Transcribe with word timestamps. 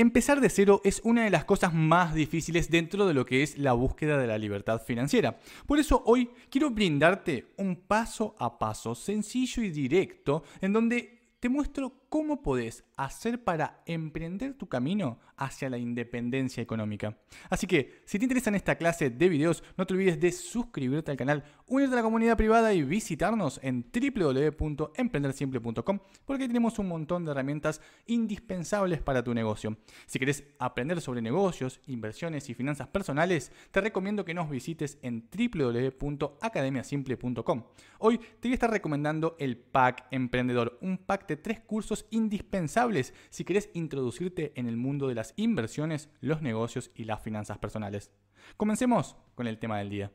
Empezar 0.00 0.40
de 0.40 0.48
cero 0.48 0.80
es 0.84 1.00
una 1.02 1.24
de 1.24 1.30
las 1.30 1.44
cosas 1.44 1.74
más 1.74 2.14
difíciles 2.14 2.70
dentro 2.70 3.04
de 3.04 3.14
lo 3.14 3.26
que 3.26 3.42
es 3.42 3.58
la 3.58 3.72
búsqueda 3.72 4.16
de 4.16 4.28
la 4.28 4.38
libertad 4.38 4.80
financiera. 4.80 5.40
Por 5.66 5.80
eso 5.80 6.04
hoy 6.06 6.30
quiero 6.48 6.70
brindarte 6.70 7.48
un 7.56 7.74
paso 7.74 8.36
a 8.38 8.60
paso 8.60 8.94
sencillo 8.94 9.60
y 9.60 9.70
directo 9.70 10.44
en 10.60 10.72
donde 10.72 11.32
te 11.40 11.48
muestro 11.48 11.97
cómo 12.08 12.42
podés 12.42 12.84
hacer 12.96 13.44
para 13.44 13.82
emprender 13.86 14.54
tu 14.54 14.68
camino 14.68 15.20
hacia 15.36 15.70
la 15.70 15.78
independencia 15.78 16.60
económica. 16.62 17.16
Así 17.50 17.66
que, 17.66 18.00
si 18.04 18.18
te 18.18 18.24
interesa 18.24 18.48
esta 18.56 18.76
clase 18.76 19.10
de 19.10 19.28
videos, 19.28 19.62
no 19.76 19.86
te 19.86 19.92
olvides 19.94 20.18
de 20.18 20.32
suscribirte 20.32 21.10
al 21.10 21.16
canal, 21.16 21.44
unirte 21.66 21.94
a 21.94 21.96
la 21.96 22.02
comunidad 22.02 22.36
privada 22.36 22.74
y 22.74 22.82
visitarnos 22.82 23.60
en 23.62 23.86
www.emprendersimple.com 23.92 26.00
porque 26.24 26.46
tenemos 26.46 26.78
un 26.78 26.88
montón 26.88 27.24
de 27.24 27.32
herramientas 27.32 27.82
indispensables 28.06 29.02
para 29.02 29.22
tu 29.22 29.34
negocio. 29.34 29.76
Si 30.06 30.18
querés 30.18 30.44
aprender 30.58 31.00
sobre 31.00 31.22
negocios, 31.22 31.80
inversiones 31.86 32.50
y 32.50 32.54
finanzas 32.54 32.88
personales, 32.88 33.52
te 33.70 33.80
recomiendo 33.80 34.24
que 34.24 34.34
nos 34.34 34.50
visites 34.50 34.98
en 35.02 35.28
www.academiasimple.com. 35.30 37.62
Hoy 37.98 38.18
te 38.18 38.48
voy 38.48 38.52
a 38.52 38.54
estar 38.54 38.70
recomendando 38.70 39.36
el 39.38 39.56
Pack 39.56 40.06
Emprendedor, 40.10 40.78
un 40.80 40.98
pack 40.98 41.28
de 41.28 41.36
tres 41.36 41.60
cursos 41.60 41.97
indispensables 42.10 43.14
si 43.30 43.44
querés 43.44 43.70
introducirte 43.74 44.52
en 44.56 44.68
el 44.68 44.76
mundo 44.76 45.08
de 45.08 45.14
las 45.14 45.34
inversiones, 45.36 46.08
los 46.20 46.42
negocios 46.42 46.90
y 46.94 47.04
las 47.04 47.22
finanzas 47.22 47.58
personales. 47.58 48.10
Comencemos 48.56 49.16
con 49.34 49.46
el 49.46 49.58
tema 49.58 49.78
del 49.78 49.90
día. 49.90 50.12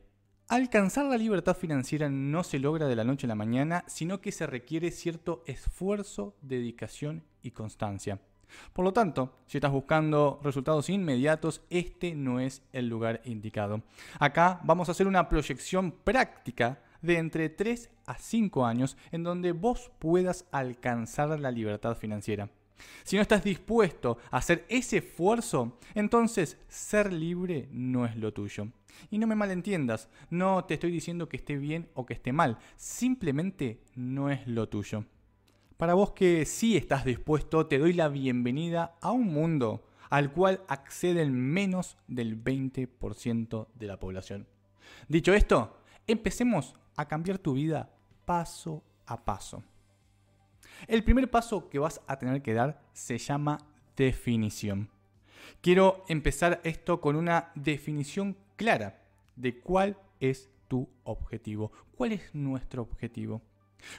Alcanzar 0.48 1.06
la 1.06 1.16
libertad 1.16 1.56
financiera 1.56 2.10
no 2.10 2.44
se 2.44 2.58
logra 2.58 2.86
de 2.86 2.96
la 2.96 3.04
noche 3.04 3.26
a 3.26 3.28
la 3.28 3.34
mañana, 3.34 3.84
sino 3.86 4.20
que 4.20 4.30
se 4.30 4.46
requiere 4.46 4.90
cierto 4.90 5.42
esfuerzo, 5.46 6.36
dedicación 6.42 7.24
y 7.42 7.52
constancia. 7.52 8.20
Por 8.72 8.84
lo 8.84 8.92
tanto, 8.92 9.38
si 9.46 9.58
estás 9.58 9.72
buscando 9.72 10.40
resultados 10.42 10.90
inmediatos, 10.90 11.62
este 11.70 12.14
no 12.14 12.40
es 12.40 12.62
el 12.72 12.88
lugar 12.88 13.22
indicado. 13.24 13.82
Acá 14.18 14.60
vamos 14.64 14.88
a 14.88 14.92
hacer 14.92 15.06
una 15.06 15.28
proyección 15.28 15.92
práctica 15.92 16.83
de 17.04 17.18
entre 17.18 17.48
3 17.48 17.90
a 18.06 18.18
5 18.18 18.66
años 18.66 18.96
en 19.12 19.22
donde 19.22 19.52
vos 19.52 19.90
puedas 19.98 20.46
alcanzar 20.50 21.38
la 21.38 21.50
libertad 21.50 21.96
financiera. 21.96 22.50
Si 23.04 23.16
no 23.16 23.22
estás 23.22 23.44
dispuesto 23.44 24.18
a 24.30 24.38
hacer 24.38 24.64
ese 24.68 24.98
esfuerzo, 24.98 25.78
entonces 25.94 26.58
ser 26.68 27.12
libre 27.12 27.68
no 27.70 28.06
es 28.06 28.16
lo 28.16 28.32
tuyo. 28.32 28.68
Y 29.10 29.18
no 29.18 29.26
me 29.26 29.34
malentiendas, 29.34 30.08
no 30.30 30.64
te 30.64 30.74
estoy 30.74 30.90
diciendo 30.90 31.28
que 31.28 31.36
esté 31.36 31.56
bien 31.56 31.88
o 31.94 32.06
que 32.06 32.14
esté 32.14 32.32
mal, 32.32 32.58
simplemente 32.76 33.80
no 33.94 34.30
es 34.30 34.46
lo 34.46 34.68
tuyo. 34.68 35.04
Para 35.76 35.94
vos 35.94 36.12
que 36.12 36.44
sí 36.46 36.76
estás 36.76 37.04
dispuesto, 37.04 37.66
te 37.66 37.78
doy 37.78 37.92
la 37.92 38.08
bienvenida 38.08 38.96
a 39.00 39.10
un 39.10 39.26
mundo 39.26 39.84
al 40.10 40.32
cual 40.32 40.62
acceden 40.68 41.34
menos 41.34 41.96
del 42.06 42.42
20% 42.42 43.66
de 43.74 43.86
la 43.86 43.98
población. 43.98 44.46
Dicho 45.08 45.34
esto, 45.34 45.80
empecemos 46.06 46.76
a 46.96 47.06
cambiar 47.06 47.38
tu 47.38 47.54
vida 47.54 47.90
paso 48.24 48.82
a 49.06 49.24
paso. 49.24 49.62
El 50.86 51.04
primer 51.04 51.30
paso 51.30 51.68
que 51.68 51.78
vas 51.78 52.00
a 52.06 52.18
tener 52.18 52.42
que 52.42 52.54
dar 52.54 52.80
se 52.92 53.18
llama 53.18 53.58
definición. 53.96 54.90
Quiero 55.60 56.04
empezar 56.08 56.60
esto 56.64 57.00
con 57.00 57.16
una 57.16 57.52
definición 57.54 58.36
clara 58.56 59.02
de 59.36 59.60
cuál 59.60 59.96
es 60.20 60.50
tu 60.68 60.88
objetivo, 61.04 61.72
cuál 61.96 62.12
es 62.12 62.34
nuestro 62.34 62.82
objetivo. 62.82 63.42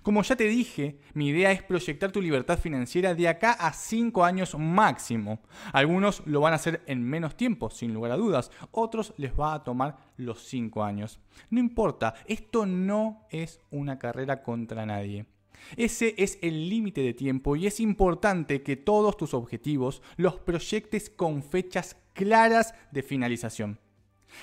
Como 0.03 0.21
ya 0.23 0.35
te 0.35 0.45
dije, 0.45 0.99
mi 1.13 1.29
idea 1.29 1.51
es 1.51 1.63
proyectar 1.63 2.11
tu 2.11 2.21
libertad 2.21 2.59
financiera 2.59 3.13
de 3.13 3.27
acá 3.27 3.53
a 3.53 3.73
5 3.73 4.23
años 4.23 4.55
máximo. 4.57 5.41
Algunos 5.73 6.21
lo 6.25 6.41
van 6.41 6.53
a 6.53 6.57
hacer 6.57 6.81
en 6.87 7.03
menos 7.03 7.35
tiempo, 7.35 7.69
sin 7.69 7.93
lugar 7.93 8.11
a 8.11 8.17
dudas. 8.17 8.51
Otros 8.71 9.13
les 9.17 9.33
va 9.33 9.53
a 9.53 9.63
tomar 9.63 9.97
los 10.17 10.43
5 10.45 10.83
años. 10.83 11.19
No 11.49 11.59
importa, 11.59 12.15
esto 12.25 12.65
no 12.65 13.25
es 13.29 13.59
una 13.71 13.99
carrera 13.99 14.43
contra 14.43 14.85
nadie. 14.85 15.25
Ese 15.77 16.15
es 16.17 16.37
el 16.41 16.69
límite 16.69 17.01
de 17.01 17.13
tiempo 17.13 17.55
y 17.55 17.65
es 17.65 17.79
importante 17.79 18.61
que 18.61 18.75
todos 18.75 19.17
tus 19.17 19.33
objetivos 19.33 20.01
los 20.17 20.37
proyectes 20.37 21.09
con 21.09 21.41
fechas 21.43 21.97
claras 22.13 22.73
de 22.91 23.03
finalización. 23.03 23.79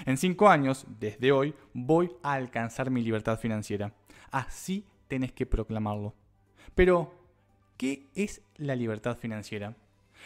En 0.06 0.16
5 0.16 0.48
años, 0.48 0.86
desde 0.98 1.32
hoy, 1.32 1.54
voy 1.74 2.10
a 2.22 2.32
alcanzar 2.32 2.90
mi 2.90 3.02
libertad 3.02 3.38
financiera. 3.38 3.94
Así 4.30 4.86
tenés 5.12 5.32
que 5.32 5.44
proclamarlo. 5.44 6.14
Pero, 6.74 7.12
¿qué 7.76 8.08
es 8.14 8.40
la 8.56 8.74
libertad 8.74 9.18
financiera? 9.18 9.76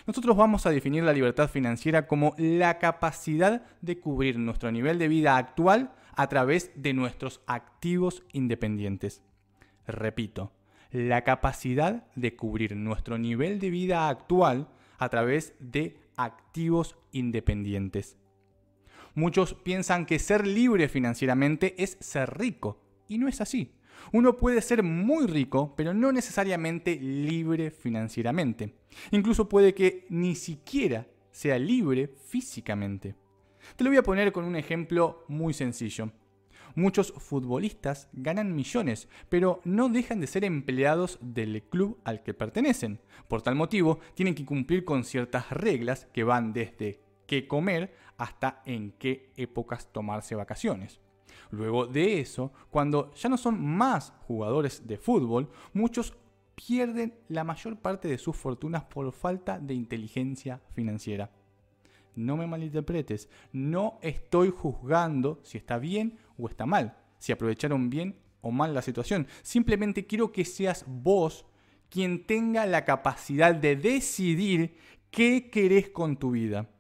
Nosotros 0.07 0.37
vamos 0.37 0.65
a 0.65 0.71
definir 0.71 1.03
la 1.03 1.13
libertad 1.13 1.51
financiera 1.51 2.07
como 2.07 2.37
la 2.39 2.79
capacidad 2.79 3.67
de 3.81 3.99
cubrir 3.99 4.39
nuestro 4.39 4.71
nivel 4.71 5.01
de 5.01 5.09
vida 5.09 5.39
actual 5.39 5.93
a 6.13 6.29
través 6.29 6.71
de 6.77 6.93
nuestros 6.93 7.41
activos 7.49 8.23
independientes. 8.33 9.25
Repito, 9.89 10.53
la 10.93 11.25
capacidad 11.25 12.07
de 12.15 12.37
cubrir 12.37 12.77
nuestro 12.77 13.19
nivel 13.19 13.59
de 13.59 13.71
vida 13.71 14.09
actual 14.09 14.69
a 14.99 15.09
través 15.09 15.55
de 15.59 15.99
activos 16.17 16.97
independientes. 17.11 18.17
Muchos 19.17 19.55
piensan 19.55 20.07
que 20.07 20.21
ser 20.21 20.47
libre 20.47 20.89
financieramente 20.89 21.75
es 21.83 21.97
ser 21.99 22.39
rico, 22.39 22.87
y 23.09 23.19
no 23.19 23.27
es 23.27 23.41
así. 23.41 23.76
Uno 24.13 24.37
puede 24.37 24.63
ser 24.63 24.83
muy 24.83 25.27
rico, 25.27 25.75
pero 25.77 25.93
no 25.93 26.13
necesariamente 26.13 26.97
libre 26.97 27.71
financieramente. 27.71 28.75
Incluso 29.11 29.49
puede 29.49 29.75
que 29.75 30.07
ni 30.09 30.35
siquiera 30.35 31.07
sea 31.31 31.59
libre 31.59 32.09
físicamente. 32.09 33.15
Te 33.77 33.85
lo 33.85 33.91
voy 33.91 33.99
a 33.99 34.03
poner 34.03 34.33
con 34.33 34.45
un 34.45 34.57
ejemplo 34.57 35.25
muy 35.29 35.53
sencillo. 35.53 36.11
Muchos 36.75 37.13
futbolistas 37.17 38.09
ganan 38.13 38.55
millones, 38.55 39.09
pero 39.29 39.61
no 39.65 39.89
dejan 39.89 40.21
de 40.21 40.27
ser 40.27 40.45
empleados 40.45 41.19
del 41.23 41.63
club 41.63 41.99
al 42.05 42.23
que 42.23 42.35
pertenecen. 42.35 43.01
Por 43.29 43.43
tal 43.43 43.55
motivo, 43.55 43.99
tienen 44.15 44.35
que 44.35 44.45
cumplir 44.45 44.85
con 44.85 45.05
ciertas 45.05 45.51
reglas 45.51 46.07
que 46.13 46.23
van 46.23 46.53
desde 46.53 47.01
qué 47.27 47.49
comer 47.49 47.95
hasta 48.19 48.63
en 48.67 48.93
qué 48.93 49.33
épocas 49.37 49.91
tomarse 49.93 50.35
vacaciones. 50.35 51.01
Luego 51.51 51.87
de 51.87 52.21
eso, 52.21 52.53
cuando 52.71 53.13
ya 53.15 53.29
no 53.29 53.37
son 53.37 53.65
más 53.65 54.13
jugadores 54.27 54.87
de 54.87 54.99
fútbol, 54.99 55.49
muchos 55.73 56.15
pierden 56.55 57.15
la 57.29 57.45
mayor 57.45 57.77
parte 57.77 58.09
de 58.09 58.19
sus 58.19 58.37
fortunas 58.37 58.85
por 58.85 59.13
falta 59.13 59.59
de 59.59 59.75
inteligencia 59.75 60.61
financiera. 60.75 61.31
No 62.15 62.37
me 62.37 62.47
malinterpretes, 62.47 63.29
no 63.53 63.99
estoy 64.01 64.51
juzgando 64.51 65.41
si 65.43 65.59
está 65.59 65.79
bien 65.79 66.19
o 66.39 66.49
está 66.49 66.65
mal, 66.65 66.97
si 67.19 67.33
aprovecharon 67.33 67.91
bien 67.91 68.19
o 68.41 68.51
mal 68.51 68.73
la 68.73 68.83
situación. 68.83 69.27
Simplemente 69.43 70.07
quiero 70.07 70.33
que 70.33 70.45
seas 70.45 70.85
vos 70.89 71.45
quien 71.91 72.27
tenga 72.27 72.67
la 72.67 72.85
capacidad 72.85 73.55
de 73.55 73.77
decidir 73.77 74.77
qué 75.11 75.51
querés 75.51 75.91
con 75.91 76.17
tu 76.17 76.31
vida. 76.33 76.71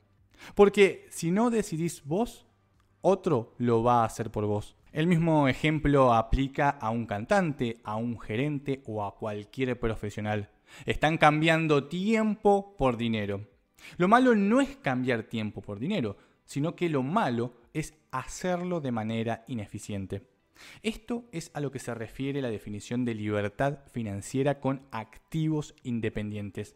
Porque 0.54 1.06
si 1.10 1.30
no 1.30 1.50
decidís 1.50 2.02
vos, 2.04 2.45
otro 3.06 3.54
lo 3.58 3.84
va 3.84 4.02
a 4.02 4.04
hacer 4.04 4.30
por 4.30 4.46
vos. 4.46 4.74
El 4.92 5.06
mismo 5.06 5.46
ejemplo 5.46 6.12
aplica 6.12 6.70
a 6.70 6.90
un 6.90 7.06
cantante, 7.06 7.78
a 7.84 7.96
un 7.96 8.18
gerente 8.18 8.82
o 8.86 9.04
a 9.04 9.14
cualquier 9.14 9.78
profesional. 9.78 10.50
Están 10.86 11.16
cambiando 11.16 11.84
tiempo 11.84 12.74
por 12.76 12.96
dinero. 12.96 13.46
Lo 13.96 14.08
malo 14.08 14.34
no 14.34 14.60
es 14.60 14.76
cambiar 14.76 15.22
tiempo 15.22 15.60
por 15.60 15.78
dinero, 15.78 16.16
sino 16.44 16.74
que 16.74 16.88
lo 16.88 17.04
malo 17.04 17.54
es 17.72 17.94
hacerlo 18.10 18.80
de 18.80 18.90
manera 18.90 19.44
ineficiente. 19.46 20.22
Esto 20.82 21.26
es 21.30 21.52
a 21.54 21.60
lo 21.60 21.70
que 21.70 21.78
se 21.78 21.94
refiere 21.94 22.42
la 22.42 22.50
definición 22.50 23.04
de 23.04 23.14
libertad 23.14 23.80
financiera 23.92 24.58
con 24.58 24.82
activos 24.90 25.76
independientes. 25.84 26.74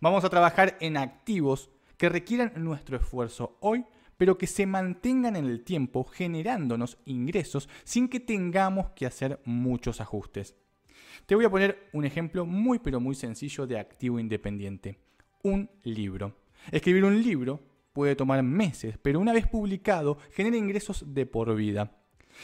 Vamos 0.00 0.24
a 0.24 0.30
trabajar 0.30 0.76
en 0.80 0.96
activos 0.96 1.70
que 1.96 2.08
requieran 2.08 2.52
nuestro 2.56 2.96
esfuerzo 2.96 3.58
hoy 3.60 3.84
pero 4.18 4.36
que 4.36 4.46
se 4.46 4.66
mantengan 4.66 5.36
en 5.36 5.46
el 5.46 5.64
tiempo 5.64 6.04
generándonos 6.04 6.98
ingresos 7.06 7.68
sin 7.84 8.08
que 8.08 8.20
tengamos 8.20 8.90
que 8.90 9.06
hacer 9.06 9.40
muchos 9.46 10.02
ajustes. 10.02 10.54
Te 11.24 11.34
voy 11.34 11.46
a 11.46 11.50
poner 11.50 11.88
un 11.92 12.04
ejemplo 12.04 12.44
muy 12.44 12.78
pero 12.78 13.00
muy 13.00 13.14
sencillo 13.14 13.66
de 13.66 13.78
activo 13.78 14.18
independiente. 14.20 14.98
Un 15.42 15.70
libro. 15.84 16.36
Escribir 16.70 17.04
un 17.04 17.22
libro 17.22 17.62
puede 17.92 18.16
tomar 18.16 18.42
meses, 18.42 18.98
pero 19.00 19.20
una 19.20 19.32
vez 19.32 19.46
publicado 19.46 20.18
genera 20.32 20.56
ingresos 20.56 21.14
de 21.14 21.24
por 21.24 21.54
vida. 21.54 21.94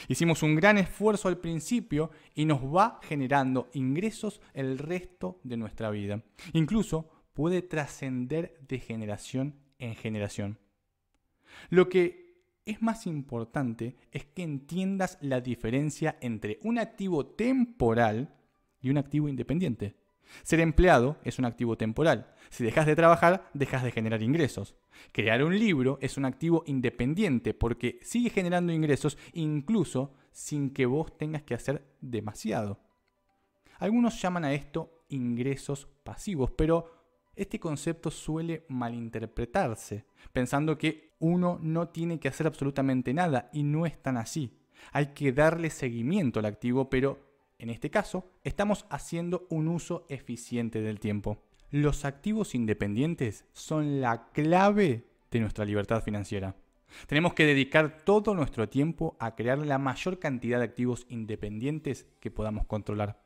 Hicimos 0.09 0.43
un 0.43 0.55
gran 0.57 0.79
esfuerzo 0.79 1.29
al 1.29 1.39
principio 1.39 2.11
y 2.35 2.45
nos 2.45 2.61
va 2.63 3.01
generando 3.03 3.69
ingresos 3.75 4.41
el 4.53 4.79
resto 4.79 5.41
de 5.45 5.57
nuestra 5.57 5.91
vida. 5.91 6.23
Incluso 6.53 7.09
puede 7.33 7.63
trascender 7.63 8.59
de 8.67 8.79
generación 8.79 9.55
en 9.79 9.95
generación. 9.95 10.59
Lo 11.71 11.89
que 11.89 12.25
es 12.67 12.81
más 12.83 13.07
importante 13.07 13.97
es 14.11 14.25
que 14.25 14.43
entiendas 14.43 15.19
la 15.21 15.41
diferencia 15.41 16.17
entre 16.21 16.59
un 16.63 16.79
activo 16.79 17.27
temporal 17.27 18.35
y 18.81 18.91
un 18.91 18.99
activo 18.99 19.29
independiente. 19.29 19.97
Ser 20.43 20.61
empleado 20.61 21.19
es 21.25 21.39
un 21.39 21.45
activo 21.45 21.77
temporal. 21.77 22.35
Si 22.51 22.65
dejas 22.65 22.87
de 22.87 22.97
trabajar, 22.97 23.51
dejas 23.55 23.83
de 23.83 23.91
generar 23.91 24.23
ingresos. 24.23 24.75
Crear 25.13 25.45
un 25.45 25.59
libro 25.59 25.99
es 26.01 26.17
un 26.17 26.25
activo 26.25 26.65
independiente 26.67 27.55
porque 27.55 27.99
sigue 28.03 28.31
generando 28.31 28.73
ingresos 28.73 29.19
incluso 29.33 30.15
sin 30.33 30.71
que 30.71 30.87
vos 30.87 31.17
tengas 31.17 31.43
que 31.43 31.55
hacer 31.55 31.85
demasiado. 32.01 32.81
Algunos 33.79 34.21
llaman 34.21 34.45
a 34.45 34.55
esto 34.55 35.05
ingresos 35.09 35.87
pasivos, 36.03 36.51
pero 36.53 37.05
este 37.37 37.59
concepto 37.59 38.11
suele 38.11 38.65
malinterpretarse, 38.69 40.05
pensando 40.33 40.79
que 40.79 41.14
uno 41.25 41.59
no 41.63 41.89
tiene 41.89 42.21
que 42.21 42.29
hacer 42.29 42.47
absolutamente 42.47 43.15
nada 43.15 43.49
y 43.53 43.63
no 43.63 43.87
es 43.87 43.97
tan 44.03 44.17
así. 44.17 44.53
Hay 44.93 45.15
que 45.15 45.33
darle 45.33 45.71
seguimiento 45.71 46.39
al 46.39 46.47
activo, 46.47 46.91
pero 46.91 47.19
en 47.59 47.71
este 47.71 47.89
caso, 47.89 48.31
estamos 48.43 48.85
haciendo 48.91 49.47
un 49.49 49.69
uso 49.69 50.05
eficiente 50.11 50.83
del 50.83 51.01
tiempo. 51.01 51.39
Los 51.71 52.05
activos 52.05 52.55
independientes 52.55 53.47
son 53.53 54.03
la 54.03 54.27
clave 54.33 55.05
de 55.31 55.41
nuestra 55.41 55.65
libertad 55.65 56.03
financiera. 56.03 56.57
Tenemos 57.07 57.33
que 57.33 57.47
dedicar 57.47 58.03
todo 58.05 58.35
nuestro 58.35 58.69
tiempo 58.69 59.17
a 59.19 59.35
crear 59.35 59.59
la 59.59 59.79
mayor 59.79 60.19
cantidad 60.19 60.59
de 60.59 60.65
activos 60.65 61.07
independientes 61.09 62.07
que 62.21 62.31
podamos 62.31 62.67
controlar. 62.67 63.19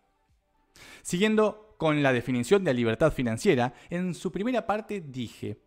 Siguiendo 1.02 1.74
con 1.78 2.02
la 2.02 2.12
definición 2.12 2.62
de 2.62 2.74
libertad 2.74 3.12
financiera, 3.12 3.74
en 3.90 4.14
su 4.14 4.30
primera 4.30 4.66
parte 4.66 5.00
dije, 5.00 5.58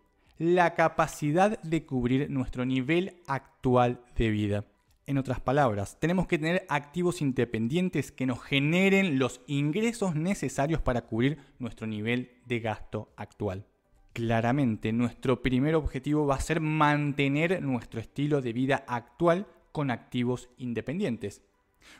la 0.42 0.74
capacidad 0.74 1.62
de 1.62 1.86
cubrir 1.86 2.32
nuestro 2.32 2.66
nivel 2.66 3.22
actual 3.28 4.02
de 4.16 4.32
vida. 4.32 4.66
En 5.06 5.20
otras 5.20 5.40
palabras, 5.40 6.00
tenemos 6.00 6.26
que 6.26 6.40
tener 6.40 6.66
activos 6.68 7.22
independientes 7.22 8.12
que 8.12 8.26
nos 8.26 8.42
generen 8.42 9.20
los 9.20 9.42
ingresos 9.46 10.16
necesarios 10.16 10.82
para 10.82 11.02
cubrir 11.02 11.38
nuestro 11.60 11.86
nivel 11.86 12.42
de 12.48 12.60
gasto 12.60 13.14
actual. 13.18 13.68
Claramente, 14.14 14.92
nuestro 14.92 15.44
primer 15.44 15.76
objetivo 15.76 16.26
va 16.26 16.38
a 16.38 16.42
ser 16.42 16.60
mantener 16.60 17.62
nuestro 17.62 18.00
estilo 18.00 18.42
de 18.42 18.54
vida 18.54 18.84
actual 18.88 19.46
con 19.72 19.92
activos 19.92 20.50
independientes. 20.58 21.44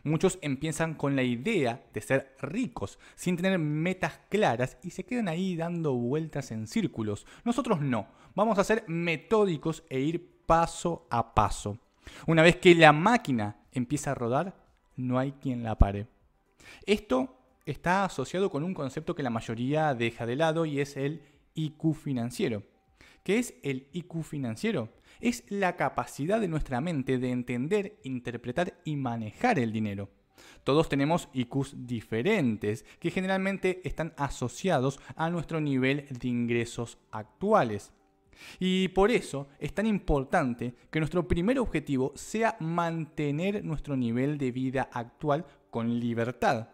Muchos 0.04 0.40
empiezan 0.42 0.96
con 0.96 1.16
la 1.16 1.24
idea 1.24 1.84
de 1.94 2.02
ser 2.02 2.36
ricos, 2.42 3.00
sin 3.16 3.36
tener 3.36 3.60
metas 3.60 4.20
claras 4.30 4.78
y 4.84 4.92
se 4.92 5.06
quedan 5.06 5.28
ahí 5.28 5.56
dando 5.56 5.94
vueltas 5.94 6.52
en 6.52 6.68
círculos. 6.68 7.26
Nosotros 7.44 7.82
no, 7.82 8.08
vamos 8.36 8.58
a 8.58 8.64
ser 8.64 8.84
metódicos 8.88 9.84
e 9.90 10.00
ir 10.00 10.44
paso 10.46 11.08
a 11.10 11.34
paso. 11.34 11.78
Una 12.28 12.42
vez 12.42 12.58
que 12.58 12.76
la 12.76 12.92
máquina 12.92 13.58
empieza 13.72 14.12
a 14.12 14.16
rodar, 14.16 14.56
no 14.96 15.18
hay 15.18 15.34
quien 15.34 15.64
la 15.64 15.78
pare. 15.78 16.08
Esto 16.86 17.38
está 17.66 18.04
asociado 18.04 18.50
con 18.50 18.64
un 18.64 18.74
concepto 18.74 19.16
que 19.16 19.24
la 19.24 19.30
mayoría 19.30 19.94
deja 19.94 20.26
de 20.26 20.36
lado 20.36 20.66
y 20.66 20.80
es 20.80 20.98
el 20.98 21.22
IQ 21.56 21.94
financiero. 21.94 22.64
¿Qué 23.24 23.38
es 23.38 23.54
el 23.64 23.88
IQ 23.94 24.24
financiero? 24.24 24.90
Es 25.20 25.44
la 25.50 25.76
capacidad 25.76 26.42
de 26.42 26.48
nuestra 26.48 26.82
mente 26.82 27.20
de 27.20 27.30
entender, 27.30 28.00
interpretar 28.04 28.74
y 28.84 28.96
manejar 28.96 29.60
el 29.60 29.72
dinero. 29.72 30.10
Todos 30.64 30.90
tenemos 30.90 31.30
IQs 31.34 31.86
diferentes 31.86 32.86
que 33.00 33.12
generalmente 33.12 33.82
están 33.84 34.14
asociados 34.18 35.00
a 35.16 35.30
nuestro 35.30 35.62
nivel 35.62 36.08
de 36.10 36.28
ingresos 36.28 36.98
actuales. 37.12 37.94
Y 38.60 38.90
por 38.90 39.12
eso 39.12 39.48
es 39.60 39.74
tan 39.74 39.88
importante 39.88 40.74
que 40.90 41.00
nuestro 41.00 41.28
primer 41.28 41.60
objetivo 41.60 42.12
sea 42.16 42.58
mantener 42.60 43.64
nuestro 43.64 43.96
nivel 43.96 44.38
de 44.38 44.52
vida 44.52 44.90
actual 44.92 45.46
con 45.70 46.00
libertad, 46.00 46.70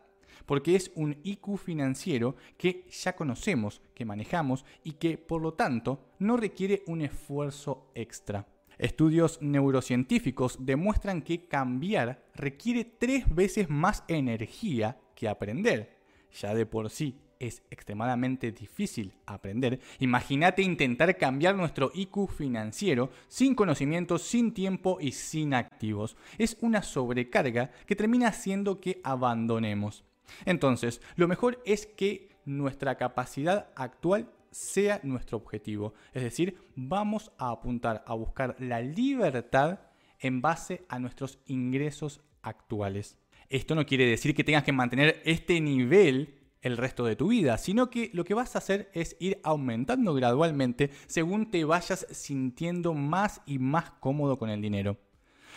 porque 0.46 0.76
es 0.76 0.92
un 0.96 1.18
IQ 1.24 1.58
financiero 1.58 2.36
que 2.58 2.86
ya 2.90 3.16
conocemos, 3.16 3.82
que 3.94 4.06
manejamos 4.06 4.66
y 4.84 4.94
que 4.94 5.18
por 5.18 5.42
lo 5.42 5.54
tanto 5.54 6.00
no 6.20 6.38
requiere 6.38 6.84
un 6.88 7.02
esfuerzo 7.02 7.92
extra. 7.96 8.48
Estudios 8.78 9.42
neurocientíficos 9.42 10.58
demuestran 10.60 11.24
que 11.24 11.48
cambiar 11.48 12.24
requiere 12.36 12.86
tres 12.86 13.34
veces 13.34 13.70
más 13.70 14.04
energía 14.08 15.00
que 15.16 15.28
aprender. 15.28 15.98
Ya 16.32 16.54
de 16.54 16.66
por 16.68 16.90
sí 16.92 17.16
es 17.40 17.64
extremadamente 17.70 18.52
difícil 18.52 19.14
aprender, 19.26 19.80
imagínate 20.00 20.62
intentar 20.62 21.18
cambiar 21.18 21.56
nuestro 21.56 21.92
IQ 21.94 22.30
financiero 22.30 23.12
sin 23.28 23.56
conocimientos, 23.56 24.22
sin 24.22 24.54
tiempo 24.54 24.98
y 25.00 25.12
sin 25.12 25.54
activos. 25.54 26.18
Es 26.38 26.58
una 26.62 26.84
sobrecarga 26.84 27.72
que 27.86 27.96
termina 27.96 28.28
haciendo 28.30 28.80
que 28.80 29.02
abandonemos. 29.04 30.04
Entonces, 30.46 31.02
lo 31.16 31.28
mejor 31.28 31.62
es 31.66 31.86
que 31.86 32.30
nuestra 32.46 32.96
capacidad 32.96 33.70
actual 33.76 34.30
sea 34.52 35.00
nuestro 35.04 35.38
objetivo. 35.38 35.94
Es 36.14 36.24
decir, 36.24 36.58
vamos 36.76 37.32
a 37.38 37.52
apuntar 37.52 38.04
a 38.08 38.14
buscar 38.14 38.56
la 38.60 38.82
libertad 38.82 39.80
en 40.20 40.42
base 40.42 40.86
a 40.90 41.00
nuestros 41.00 41.40
ingresos 41.46 42.22
actuales. 42.42 43.18
Esto 43.50 43.76
no 43.76 43.86
quiere 43.86 44.06
decir 44.06 44.36
que 44.36 44.44
tengas 44.44 44.64
que 44.64 44.72
mantener 44.72 45.22
este 45.24 45.62
nivel 45.62 46.37
el 46.68 46.78
resto 46.78 47.06
de 47.06 47.16
tu 47.16 47.30
vida, 47.30 47.58
sino 47.58 47.90
que 47.90 48.12
lo 48.14 48.24
que 48.24 48.34
vas 48.34 48.56
a 48.56 48.60
hacer 48.60 48.90
es 48.94 49.16
ir 49.20 49.40
aumentando 49.44 50.14
gradualmente 50.14 50.92
según 51.08 51.50
te 51.50 51.66
vayas 51.66 52.06
sintiendo 52.12 52.94
más 52.94 53.42
y 53.46 53.60
más 53.60 53.92
cómodo 54.00 54.38
con 54.38 54.50
el 54.50 54.62
dinero. 54.62 54.98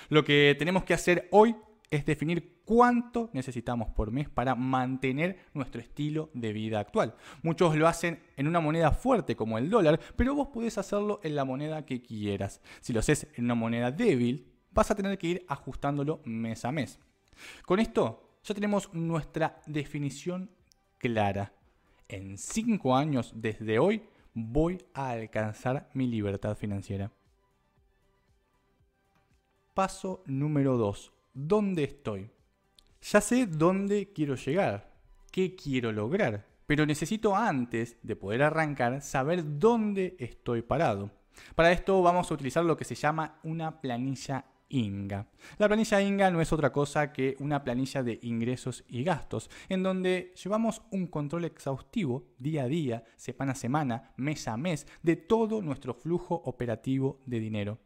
Lo 0.09 0.25
que 0.25 0.57
tenemos 0.59 0.85
que 0.85 0.95
hacer 0.95 1.29
hoy 1.31 1.55
es 1.91 2.07
definir 2.07 2.61
cuánto 2.65 3.31
necesitamos 3.33 3.91
por 3.91 4.13
mes 4.13 4.29
para 4.29 4.55
mantener 4.55 5.39
nuestro 5.55 5.81
estilo 5.81 6.31
de 6.35 6.53
vida 6.53 6.79
actual. 6.79 7.17
Muchos 7.43 7.75
lo 7.77 7.89
hacen 7.89 8.21
en 8.37 8.47
una 8.47 8.61
moneda 8.61 8.93
fuerte 8.93 9.35
como 9.35 9.59
el 9.59 9.69
dólar, 9.69 9.99
pero 10.17 10.35
vos 10.35 10.49
podés 10.49 10.79
hacerlo 10.79 11.21
en 11.25 11.35
la 11.35 11.45
moneda 11.45 11.85
que 11.85 12.01
quieras. 12.01 12.61
Si 12.81 12.93
lo 12.93 13.01
haces 13.01 13.27
en 13.35 13.45
una 13.45 13.57
moneda 13.57 13.91
débil, 13.91 14.53
vas 14.71 14.91
a 14.91 14.95
tener 14.95 15.19
que 15.19 15.27
ir 15.27 15.45
ajustándolo 15.49 16.23
mes 16.25 16.65
a 16.65 16.71
mes. 16.71 17.01
Con 17.67 17.81
esto 17.81 18.39
ya 18.45 18.55
tenemos 18.55 18.93
nuestra 18.95 19.61
definición 19.67 20.51
clara. 21.01 21.53
En 22.09 22.39
cinco 22.39 22.95
años 22.95 23.33
desde 23.35 23.79
hoy 23.79 24.03
voy 24.35 24.79
a 24.95 25.11
alcanzar 25.11 25.91
mi 25.95 26.07
libertad 26.07 26.57
financiera. 26.57 27.11
Paso 29.75 30.23
número 30.27 30.77
2. 30.77 31.13
¿Dónde 31.33 31.85
estoy? 31.85 32.31
Ya 33.03 33.21
sé 33.21 33.47
dónde 33.47 34.13
quiero 34.13 34.35
llegar, 34.35 34.93
qué 35.33 35.57
quiero 35.57 35.91
lograr, 35.91 36.47
pero 36.67 36.85
necesito 36.85 37.35
antes 37.35 37.97
de 38.03 38.15
poder 38.15 38.43
arrancar 38.43 39.01
saber 39.01 39.59
dónde 39.59 40.17
estoy 40.19 40.61
parado. 40.61 41.11
Para 41.55 41.73
esto 41.73 42.03
vamos 42.03 42.31
a 42.31 42.35
utilizar 42.35 42.65
lo 42.65 42.77
que 42.77 42.85
se 42.85 42.95
llama 42.95 43.39
una 43.43 43.81
planilla 43.81 44.45
INGA. 44.71 45.29
La 45.59 45.69
planilla 45.69 46.01
INGA 46.01 46.31
no 46.31 46.41
es 46.41 46.53
otra 46.53 46.73
cosa 46.73 47.13
que 47.13 47.37
una 47.41 47.63
planilla 47.63 48.03
de 48.03 48.19
ingresos 48.23 48.85
y 48.89 49.05
gastos, 49.05 49.51
en 49.69 49.83
donde 49.83 50.33
llevamos 50.43 50.83
un 50.91 51.07
control 51.09 51.45
exhaustivo 51.45 52.25
día 52.39 52.63
a 52.63 52.69
día, 52.69 53.05
semana 53.17 53.53
a 53.53 53.57
semana, 53.57 54.13
mes 54.17 54.49
a 54.49 54.57
mes, 54.57 54.87
de 55.03 55.17
todo 55.17 55.61
nuestro 55.61 55.95
flujo 55.95 56.35
operativo 56.45 57.21
de 57.27 57.41
dinero. 57.41 57.79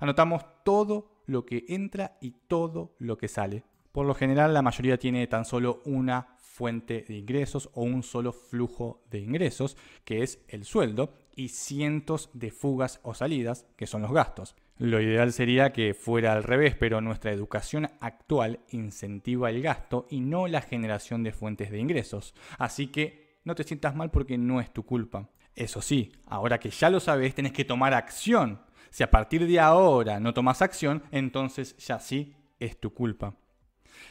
Anotamos 0.00 0.44
todo 0.64 1.22
lo 1.26 1.44
que 1.44 1.64
entra 1.68 2.18
y 2.20 2.32
todo 2.46 2.94
lo 2.98 3.18
que 3.18 3.28
sale. 3.28 3.64
Por 3.92 4.06
lo 4.06 4.14
general, 4.14 4.52
la 4.52 4.62
mayoría 4.62 4.98
tiene 4.98 5.26
tan 5.26 5.44
solo 5.44 5.80
una 5.86 6.36
fuente 6.38 7.04
de 7.08 7.16
ingresos 7.16 7.70
o 7.74 7.82
un 7.82 8.02
solo 8.02 8.32
flujo 8.32 9.02
de 9.10 9.20
ingresos, 9.20 9.76
que 10.04 10.22
es 10.22 10.44
el 10.48 10.64
sueldo, 10.64 11.14
y 11.34 11.48
cientos 11.48 12.30
de 12.32 12.50
fugas 12.50 13.00
o 13.02 13.14
salidas, 13.14 13.66
que 13.76 13.86
son 13.86 14.02
los 14.02 14.12
gastos. 14.12 14.56
Lo 14.78 15.00
ideal 15.00 15.32
sería 15.32 15.72
que 15.72 15.94
fuera 15.94 16.34
al 16.34 16.42
revés, 16.42 16.74
pero 16.74 17.00
nuestra 17.00 17.32
educación 17.32 17.88
actual 18.00 18.60
incentiva 18.70 19.48
el 19.48 19.62
gasto 19.62 20.06
y 20.10 20.20
no 20.20 20.48
la 20.48 20.60
generación 20.60 21.22
de 21.22 21.32
fuentes 21.32 21.70
de 21.70 21.78
ingresos. 21.78 22.34
Así 22.58 22.88
que 22.88 23.38
no 23.44 23.54
te 23.54 23.64
sientas 23.64 23.96
mal 23.96 24.10
porque 24.10 24.36
no 24.36 24.60
es 24.60 24.70
tu 24.72 24.84
culpa. 24.84 25.30
Eso 25.54 25.80
sí, 25.80 26.12
ahora 26.26 26.60
que 26.60 26.68
ya 26.68 26.90
lo 26.90 27.00
sabes, 27.00 27.34
tenés 27.34 27.52
que 27.52 27.64
tomar 27.64 27.94
acción. 27.94 28.60
Si 28.90 29.02
a 29.02 29.10
partir 29.10 29.46
de 29.46 29.58
ahora 29.58 30.20
no 30.20 30.34
tomas 30.34 30.60
acción, 30.60 31.02
entonces 31.10 31.74
ya 31.78 31.98
sí 31.98 32.34
es 32.60 32.78
tu 32.78 32.92
culpa. 32.92 33.34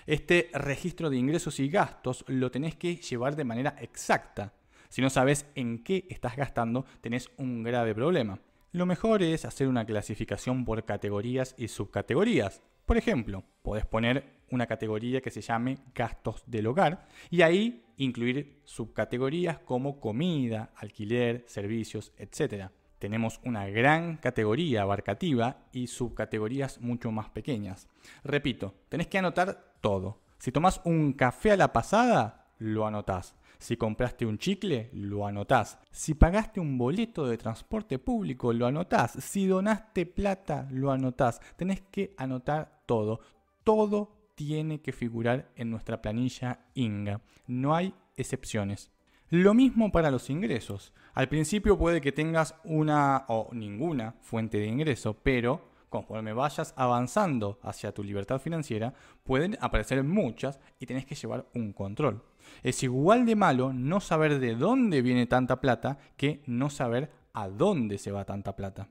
Este 0.08 0.50
registro 0.54 1.12
de 1.12 1.18
ingresos 1.18 1.60
y 1.60 1.70
gastos 1.70 2.26
lo 2.28 2.50
tenés 2.50 2.76
que 2.76 2.96
llevar 2.96 3.36
de 3.36 3.44
manera 3.44 3.76
exacta. 3.80 4.54
Si 4.90 5.02
no 5.02 5.12
sabes 5.12 5.46
en 5.54 5.84
qué 5.84 6.08
estás 6.10 6.36
gastando, 6.36 6.86
tenés 7.02 7.30
un 7.38 7.62
grave 7.62 7.94
problema. 7.94 8.40
Lo 8.76 8.86
mejor 8.86 9.24
es 9.24 9.46
hacer 9.46 9.70
una 9.70 9.86
clasificación 9.86 10.66
por 10.66 10.84
categorías 10.84 11.56
y 11.58 11.70
subcategorías. 11.70 12.62
Por 12.86 12.98
ejemplo, 12.98 13.46
podés 13.62 13.86
poner 13.86 14.42
una 14.52 14.68
categoría 14.68 15.22
que 15.22 15.32
se 15.32 15.40
llame 15.40 15.78
gastos 15.94 16.44
del 16.46 16.68
hogar 16.68 17.08
y 17.30 17.42
ahí 17.42 17.86
incluir 17.96 18.60
subcategorías 18.66 19.60
como 19.60 20.02
comida, 20.02 20.72
alquiler, 20.76 21.46
servicios, 21.48 22.12
etc. 22.18 22.66
Tenemos 23.00 23.40
una 23.46 23.66
gran 23.68 24.18
categoría 24.18 24.82
abarcativa 24.82 25.70
y 25.72 25.88
subcategorías 25.88 26.82
mucho 26.82 27.14
más 27.14 27.30
pequeñas. 27.30 27.88
Repito, 28.26 28.74
tenés 28.90 29.08
que 29.08 29.20
anotar 29.20 29.78
todo. 29.80 30.20
Si 30.38 30.52
tomás 30.52 30.82
un 30.84 31.14
café 31.14 31.52
a 31.52 31.58
la 31.58 31.72
pasada, 31.72 32.50
lo 32.60 32.86
anotás. 32.86 33.36
Si 33.58 33.78
compraste 33.78 34.26
un 34.26 34.38
chicle, 34.38 34.90
lo 34.94 35.26
anotás. 35.26 35.80
Si 35.92 36.14
pagaste 36.14 36.60
un 36.60 36.78
boleto 36.78 37.26
de 37.26 37.38
transporte 37.38 38.00
público, 38.00 38.54
lo 38.54 38.66
anotás. 38.66 39.12
Si 39.24 39.48
donaste 39.48 40.06
plata, 40.06 40.68
lo 40.72 40.92
anotás. 40.92 41.40
Tenés 41.56 41.82
que 41.82 42.14
anotar 42.18 42.84
todo. 42.86 43.20
Todo 43.64 44.30
tiene 44.36 44.82
que 44.82 44.92
figurar 44.92 45.52
en 45.56 45.72
nuestra 45.72 46.02
planilla 46.02 46.68
INGA. 46.74 47.22
No 47.48 47.76
hay 47.76 47.94
excepciones. 48.18 48.92
Lo 49.30 49.54
mismo 49.54 49.92
para 49.92 50.12
los 50.12 50.30
ingresos. 50.30 50.94
Al 51.14 51.30
principio 51.30 51.78
puede 51.78 52.00
que 52.00 52.12
tengas 52.12 52.56
una 52.64 53.26
o 53.28 53.50
ninguna 53.54 54.16
fuente 54.22 54.60
de 54.60 54.68
ingreso, 54.68 55.16
pero 55.24 55.74
conforme 55.90 56.34
vayas 56.34 56.74
avanzando 56.76 57.58
hacia 57.64 57.94
tu 57.94 58.04
libertad 58.04 58.40
financiera, 58.40 58.94
pueden 59.24 59.58
aparecer 59.62 60.04
muchas 60.04 60.60
y 60.80 60.86
tenés 60.86 61.06
que 61.06 61.16
llevar 61.16 61.48
un 61.54 61.74
control. 61.74 62.22
Es 62.64 62.84
igual 62.84 63.26
de 63.26 63.36
malo 63.36 63.74
no 63.74 64.00
saber 64.00 64.40
de 64.40 64.56
dónde 64.56 65.02
viene 65.02 65.26
tanta 65.26 65.62
plata 65.62 65.98
que 66.18 66.44
no 66.48 66.70
saber 66.70 67.12
a 67.34 67.48
dónde 67.50 67.98
se 67.98 68.12
va 68.12 68.26
tanta 68.26 68.56
plata. 68.56 68.90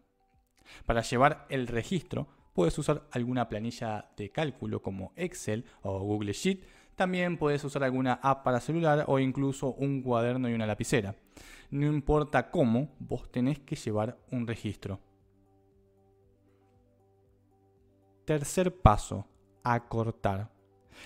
Para 0.87 1.03
llevar 1.03 1.47
el 1.49 1.67
registro, 1.67 2.29
puedes 2.53 2.79
usar 2.79 3.07
alguna 3.11 3.49
planilla 3.49 4.11
de 4.17 4.31
cálculo 4.31 4.83
como 4.83 5.13
Excel 5.17 5.65
o 5.83 5.99
Google 6.01 6.33
Sheet. 6.33 6.65
También 6.95 7.39
puedes 7.39 7.65
usar 7.65 7.83
alguna 7.83 8.21
app 8.23 8.45
para 8.45 8.61
celular 8.61 9.05
o 9.09 9.19
incluso 9.19 9.75
un 9.75 10.03
cuaderno 10.03 10.49
y 10.49 10.55
una 10.55 10.67
lapicera. 10.67 11.17
No 11.71 11.87
importa 11.87 12.51
cómo, 12.51 12.95
vos 13.01 13.31
tenés 13.33 13.59
que 13.59 13.75
llevar 13.75 14.17
un 14.31 14.47
registro. 14.47 15.01
Tercer 18.25 18.81
paso, 18.81 19.27
acortar. 19.65 20.54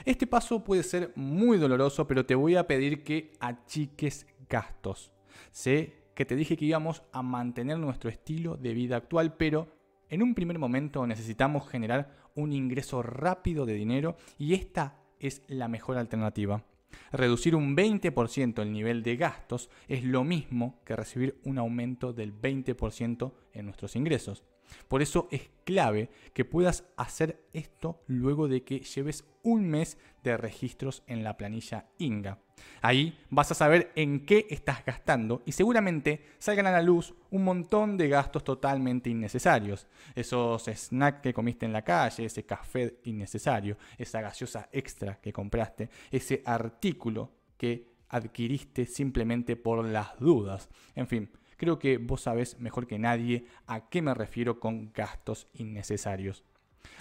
Este 0.04 0.26
paso 0.26 0.64
puede 0.64 0.82
ser 0.82 1.12
muy 1.16 1.58
doloroso, 1.58 2.06
pero 2.06 2.26
te 2.26 2.34
voy 2.34 2.56
a 2.56 2.66
pedir 2.66 3.02
que 3.02 3.32
achiques 3.40 4.26
gastos. 4.48 5.12
Sé 5.50 5.94
que 6.14 6.24
te 6.24 6.36
dije 6.36 6.56
que 6.56 6.64
íbamos 6.64 7.02
a 7.12 7.22
mantener 7.22 7.78
nuestro 7.78 8.10
estilo 8.10 8.56
de 8.56 8.74
vida 8.74 8.96
actual, 8.96 9.36
pero 9.36 9.68
en 10.08 10.22
un 10.22 10.34
primer 10.34 10.58
momento 10.58 11.06
necesitamos 11.06 11.68
generar 11.68 12.16
un 12.34 12.52
ingreso 12.52 13.02
rápido 13.02 13.66
de 13.66 13.74
dinero 13.74 14.16
y 14.38 14.54
esta 14.54 15.00
es 15.20 15.42
la 15.48 15.68
mejor 15.68 15.96
alternativa. 15.96 16.64
Reducir 17.12 17.54
un 17.54 17.76
20% 17.76 18.62
el 18.62 18.72
nivel 18.72 19.02
de 19.02 19.16
gastos 19.16 19.70
es 19.88 20.04
lo 20.04 20.24
mismo 20.24 20.80
que 20.84 20.96
recibir 20.96 21.40
un 21.44 21.58
aumento 21.58 22.12
del 22.12 22.38
20% 22.38 23.32
en 23.52 23.64
nuestros 23.66 23.96
ingresos. 23.96 24.44
Por 24.88 25.02
eso 25.02 25.28
es 25.30 25.50
clave 25.64 26.10
que 26.32 26.44
puedas 26.44 26.84
hacer 26.96 27.44
esto 27.52 28.02
luego 28.06 28.48
de 28.48 28.64
que 28.64 28.80
lleves 28.80 29.24
un 29.42 29.68
mes 29.68 29.98
de 30.22 30.36
registros 30.36 31.02
en 31.06 31.22
la 31.22 31.36
planilla 31.36 31.86
Inga. 31.98 32.38
Ahí 32.82 33.18
vas 33.30 33.50
a 33.50 33.54
saber 33.54 33.92
en 33.94 34.24
qué 34.24 34.46
estás 34.50 34.84
gastando 34.84 35.42
y 35.46 35.52
seguramente 35.52 36.22
salgan 36.38 36.66
a 36.66 36.72
la 36.72 36.82
luz 36.82 37.14
un 37.30 37.44
montón 37.44 37.96
de 37.96 38.08
gastos 38.08 38.44
totalmente 38.44 39.10
innecesarios. 39.10 39.86
Esos 40.14 40.64
snacks 40.64 41.20
que 41.20 41.34
comiste 41.34 41.66
en 41.66 41.72
la 41.72 41.82
calle, 41.82 42.24
ese 42.24 42.44
café 42.44 42.98
innecesario, 43.04 43.76
esa 43.96 44.20
gaseosa 44.20 44.68
extra 44.72 45.20
que 45.20 45.32
compraste, 45.32 45.88
ese 46.10 46.42
artículo 46.44 47.32
que 47.56 47.98
adquiriste 48.08 48.86
simplemente 48.86 49.56
por 49.56 49.84
las 49.84 50.18
dudas. 50.18 50.68
En 50.94 51.06
fin, 51.06 51.30
Creo 51.58 51.78
que 51.78 51.98
vos 51.98 52.22
sabés 52.22 52.58
mejor 52.58 52.86
que 52.86 52.98
nadie 52.98 53.44
a 53.66 53.90
qué 53.90 54.00
me 54.00 54.14
refiero 54.14 54.58
con 54.58 54.92
gastos 54.94 55.48
innecesarios. 55.52 56.44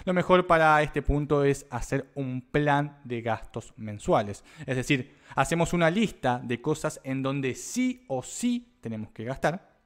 Lo 0.04 0.12
mejor 0.12 0.46
para 0.46 0.82
este 0.82 1.00
punto 1.00 1.44
es 1.44 1.66
hacer 1.70 2.10
un 2.16 2.42
plan 2.42 3.00
de 3.04 3.22
gastos 3.22 3.72
mensuales. 3.76 4.44
Es 4.66 4.76
decir, 4.76 5.16
hacemos 5.36 5.72
una 5.72 5.90
lista 5.90 6.40
de 6.44 6.60
cosas 6.60 7.00
en 7.04 7.22
donde 7.22 7.54
sí 7.54 8.04
o 8.08 8.22
sí 8.22 8.76
tenemos 8.80 9.10
que 9.12 9.24
gastar. 9.24 9.76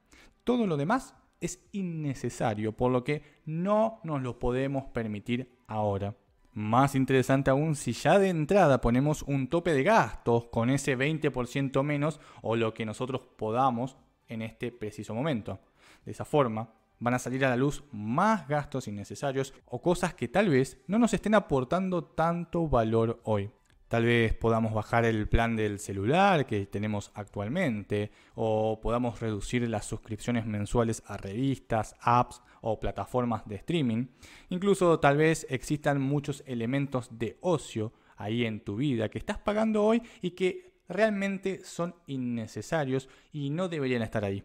Todo 0.43 0.67
lo 0.67 0.75
demás 0.75 1.15
es 1.39 1.59
innecesario, 1.71 2.71
por 2.71 2.91
lo 2.91 3.03
que 3.03 3.21
no 3.45 3.99
nos 4.03 4.21
lo 4.23 4.39
podemos 4.39 4.85
permitir 4.85 5.59
ahora. 5.67 6.15
Más 6.53 6.95
interesante 6.95 7.49
aún 7.49 7.75
si 7.75 7.93
ya 7.93 8.19
de 8.19 8.29
entrada 8.29 8.79
ponemos 8.79 9.23
un 9.23 9.47
tope 9.47 9.73
de 9.73 9.83
gastos 9.83 10.45
con 10.45 10.69
ese 10.69 10.97
20% 10.97 11.81
menos 11.83 12.19
o 12.41 12.55
lo 12.55 12.73
que 12.73 12.85
nosotros 12.85 13.21
podamos 13.37 13.97
en 14.27 14.41
este 14.41 14.71
preciso 14.71 15.13
momento. 15.13 15.59
De 16.05 16.11
esa 16.11 16.25
forma, 16.25 16.73
van 16.99 17.13
a 17.13 17.19
salir 17.19 17.43
a 17.45 17.49
la 17.49 17.57
luz 17.57 17.83
más 17.91 18.47
gastos 18.47 18.87
innecesarios 18.87 19.53
o 19.65 19.81
cosas 19.81 20.13
que 20.13 20.27
tal 20.27 20.49
vez 20.49 20.77
no 20.87 20.99
nos 20.99 21.13
estén 21.13 21.35
aportando 21.35 22.03
tanto 22.03 22.67
valor 22.67 23.21
hoy. 23.23 23.51
Tal 23.93 24.05
vez 24.05 24.33
podamos 24.33 24.73
bajar 24.73 25.05
el 25.05 25.27
plan 25.27 25.55
del 25.55 25.77
celular 25.77 26.47
que 26.47 26.65
tenemos 26.65 27.11
actualmente 27.13 28.09
o 28.33 28.79
podamos 28.81 29.19
reducir 29.19 29.69
las 29.69 29.85
suscripciones 29.85 30.47
mensuales 30.47 31.03
a 31.05 31.17
revistas, 31.17 31.95
apps 31.99 32.41
o 32.61 32.79
plataformas 32.79 33.47
de 33.47 33.57
streaming. 33.57 34.07
Incluso 34.49 34.99
tal 34.99 35.17
vez 35.17 35.45
existan 35.49 36.01
muchos 36.01 36.41
elementos 36.47 37.19
de 37.19 37.37
ocio 37.41 37.93
ahí 38.17 38.45
en 38.45 38.61
tu 38.61 38.77
vida 38.77 39.09
que 39.09 39.19
estás 39.19 39.37
pagando 39.37 39.83
hoy 39.83 40.01
y 40.21 40.31
que 40.31 40.72
realmente 40.87 41.63
son 41.63 41.95
innecesarios 42.07 43.09
y 43.31 43.49
no 43.49 43.69
deberían 43.69 44.01
estar 44.01 44.25
ahí. 44.25 44.43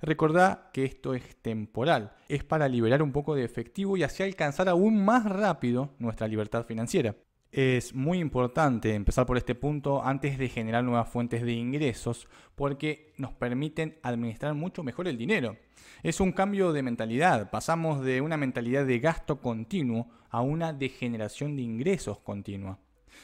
Recordá 0.00 0.70
que 0.72 0.84
esto 0.84 1.14
es 1.14 1.36
temporal, 1.36 2.12
es 2.28 2.44
para 2.44 2.68
liberar 2.68 3.02
un 3.02 3.12
poco 3.12 3.34
de 3.34 3.44
efectivo 3.44 3.96
y 3.96 4.02
así 4.02 4.22
alcanzar 4.22 4.68
aún 4.68 5.04
más 5.04 5.24
rápido 5.24 5.94
nuestra 5.98 6.28
libertad 6.28 6.66
financiera. 6.66 7.14
Es 7.50 7.94
muy 7.94 8.18
importante 8.18 8.94
empezar 8.94 9.24
por 9.24 9.38
este 9.38 9.54
punto 9.54 10.04
antes 10.04 10.36
de 10.36 10.50
generar 10.50 10.84
nuevas 10.84 11.08
fuentes 11.08 11.42
de 11.42 11.52
ingresos 11.52 12.28
porque 12.54 13.14
nos 13.16 13.32
permiten 13.32 13.98
administrar 14.02 14.54
mucho 14.54 14.82
mejor 14.82 15.08
el 15.08 15.16
dinero. 15.16 15.56
Es 16.02 16.20
un 16.20 16.32
cambio 16.32 16.72
de 16.72 16.82
mentalidad, 16.82 17.50
pasamos 17.50 18.04
de 18.04 18.20
una 18.20 18.36
mentalidad 18.36 18.84
de 18.84 18.98
gasto 18.98 19.40
continuo 19.40 20.10
a 20.28 20.42
una 20.42 20.74
de 20.74 20.90
generación 20.90 21.56
de 21.56 21.62
ingresos 21.62 22.18
continua. 22.18 22.78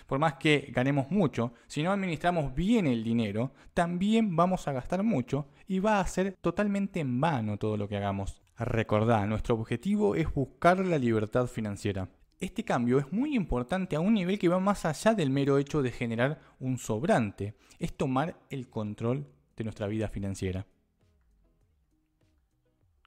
Por 0.06 0.18
más 0.18 0.34
que 0.34 0.70
ganemos 0.72 1.10
mucho, 1.10 1.52
si 1.66 1.82
no 1.82 1.92
administramos 1.92 2.54
bien 2.54 2.86
el 2.86 3.04
dinero, 3.04 3.52
también 3.72 4.36
vamos 4.36 4.68
a 4.68 4.72
gastar 4.72 5.02
mucho 5.02 5.46
y 5.66 5.78
va 5.78 6.00
a 6.00 6.06
ser 6.06 6.36
totalmente 6.40 7.00
en 7.00 7.20
vano 7.20 7.58
todo 7.58 7.76
lo 7.76 7.88
que 7.88 7.96
hagamos. 7.96 8.42
Recordá, 8.58 9.26
nuestro 9.26 9.56
objetivo 9.56 10.14
es 10.14 10.32
buscar 10.32 10.78
la 10.86 10.98
libertad 10.98 11.46
financiera. 11.46 12.08
Este 12.40 12.64
cambio 12.64 12.98
es 12.98 13.12
muy 13.12 13.34
importante 13.34 13.96
a 13.96 14.00
un 14.00 14.14
nivel 14.14 14.38
que 14.38 14.48
va 14.48 14.60
más 14.60 14.84
allá 14.84 15.14
del 15.14 15.30
mero 15.30 15.58
hecho 15.58 15.82
de 15.82 15.90
generar 15.90 16.40
un 16.60 16.78
sobrante, 16.78 17.54
es 17.78 17.96
tomar 17.96 18.36
el 18.50 18.68
control 18.68 19.26
de 19.56 19.64
nuestra 19.64 19.86
vida 19.86 20.08
financiera. 20.08 20.66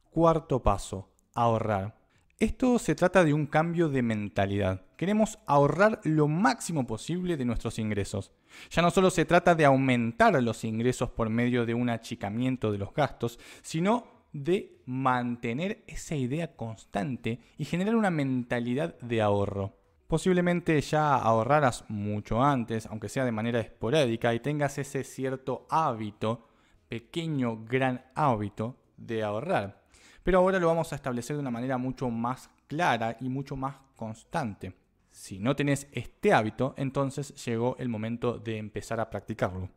Cuarto 0.10 0.64
paso, 0.64 1.12
ahorrar. 1.34 1.97
Esto 2.40 2.78
se 2.78 2.94
trata 2.94 3.24
de 3.24 3.34
un 3.34 3.48
cambio 3.48 3.90
de 3.90 4.04
mentalidad. 4.04 4.86
Queremos 4.96 5.40
ahorrar 5.48 6.02
lo 6.04 6.28
máximo 6.28 6.86
posible 6.86 7.36
de 7.36 7.46
nuestros 7.46 7.80
ingresos. 7.80 8.32
Ya 8.70 8.84
no 8.84 8.92
solo 8.92 9.10
se 9.10 9.26
trata 9.26 9.56
de 9.56 9.66
aumentar 9.66 10.40
los 10.44 10.64
ingresos 10.64 11.10
por 11.10 11.32
medio 11.32 11.66
de 11.66 11.74
un 11.74 11.90
achicamiento 11.90 12.72
de 12.72 12.78
los 12.78 12.94
gastos, 12.94 13.40
sino 13.64 14.28
de 14.34 14.84
mantener 14.86 15.84
esa 15.88 16.16
idea 16.16 16.56
constante 16.56 17.40
y 17.58 17.66
generar 17.66 17.96
una 17.96 18.12
mentalidad 18.12 19.00
de 19.00 19.20
ahorro. 19.20 19.74
Posiblemente 20.06 20.80
ya 20.82 21.16
ahorraras 21.16 21.86
mucho 21.88 22.44
antes, 22.44 22.86
aunque 22.86 23.10
sea 23.10 23.26
de 23.26 23.32
manera 23.32 23.62
esporádica, 23.62 24.36
y 24.36 24.42
tengas 24.42 24.78
ese 24.78 25.04
cierto 25.04 25.66
hábito, 25.72 26.48
pequeño, 26.88 27.66
gran 27.66 28.06
hábito 28.14 28.78
de 28.96 29.24
ahorrar 29.24 29.87
pero 30.28 30.40
ahora 30.40 30.60
lo 30.60 30.68
vamos 30.68 30.92
a 30.92 30.98
establecer 30.98 31.38
de 31.38 31.40
una 31.40 31.52
manera 31.52 31.78
mucho 31.78 32.10
más 32.10 32.50
clara 32.68 33.16
y 33.22 33.30
mucho 33.30 33.56
más 33.56 33.78
constante. 33.96 34.74
Si 35.10 35.40
no 35.40 35.56
tenés 35.56 35.88
este 35.94 36.34
hábito, 36.34 36.74
entonces 36.76 37.34
llegó 37.46 37.78
el 37.80 37.88
momento 37.88 38.38
de 38.38 38.58
empezar 38.58 39.00
a 39.00 39.10
practicarlo. 39.10 39.70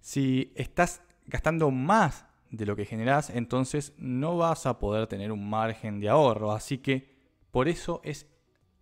Si 0.00 0.52
estás 0.56 1.00
gastando 1.26 1.70
más 1.70 2.26
de 2.50 2.66
lo 2.66 2.74
que 2.74 2.86
generás, 2.86 3.30
entonces 3.30 3.92
no 3.96 4.36
vas 4.36 4.66
a 4.66 4.80
poder 4.80 5.06
tener 5.06 5.30
un 5.30 5.48
margen 5.48 6.00
de 6.00 6.08
ahorro. 6.08 6.50
Así 6.50 6.78
que 6.78 7.14
por 7.52 7.68
eso 7.68 8.00
es 8.02 8.26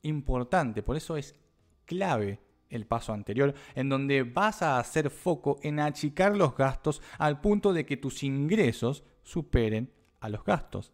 importante, 0.00 0.82
por 0.82 0.96
eso 0.96 1.18
es 1.18 1.36
clave 1.84 2.40
el 2.70 2.86
paso 2.86 3.12
anterior, 3.12 3.52
en 3.74 3.90
donde 3.90 4.22
vas 4.22 4.62
a 4.62 4.78
hacer 4.78 5.10
foco 5.10 5.58
en 5.62 5.78
achicar 5.78 6.34
los 6.34 6.56
gastos 6.56 7.02
al 7.18 7.42
punto 7.42 7.74
de 7.74 7.84
que 7.84 7.98
tus 7.98 8.22
ingresos 8.22 9.04
superen 9.22 9.92
a 10.20 10.30
los 10.30 10.42
gastos. 10.42 10.90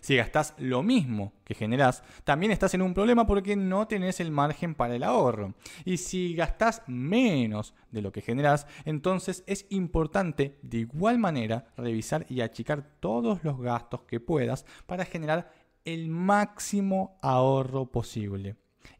Si 0.00 0.16
gastas 0.16 0.54
lo 0.58 0.82
mismo 0.82 1.32
que 1.44 1.54
generás, 1.54 2.02
también 2.24 2.52
estás 2.52 2.74
en 2.74 2.82
un 2.82 2.94
problema 2.94 3.26
porque 3.26 3.56
no 3.56 3.86
tenés 3.86 4.20
el 4.20 4.30
margen 4.30 4.74
para 4.74 4.94
el 4.94 5.02
ahorro. 5.02 5.54
Y 5.84 5.96
si 5.96 6.34
gastas 6.34 6.82
menos 6.86 7.74
de 7.90 8.02
lo 8.02 8.12
que 8.12 8.20
generás, 8.20 8.66
entonces 8.84 9.44
es 9.46 9.66
importante 9.70 10.58
de 10.62 10.78
igual 10.78 11.18
manera 11.18 11.66
revisar 11.76 12.26
y 12.28 12.40
achicar 12.40 12.82
todos 13.00 13.42
los 13.44 13.60
gastos 13.60 14.02
que 14.02 14.20
puedas 14.20 14.64
para 14.86 15.04
generar 15.04 15.52
el 15.84 16.08
máximo 16.08 17.18
ahorro 17.22 17.90
posible. 17.90 18.56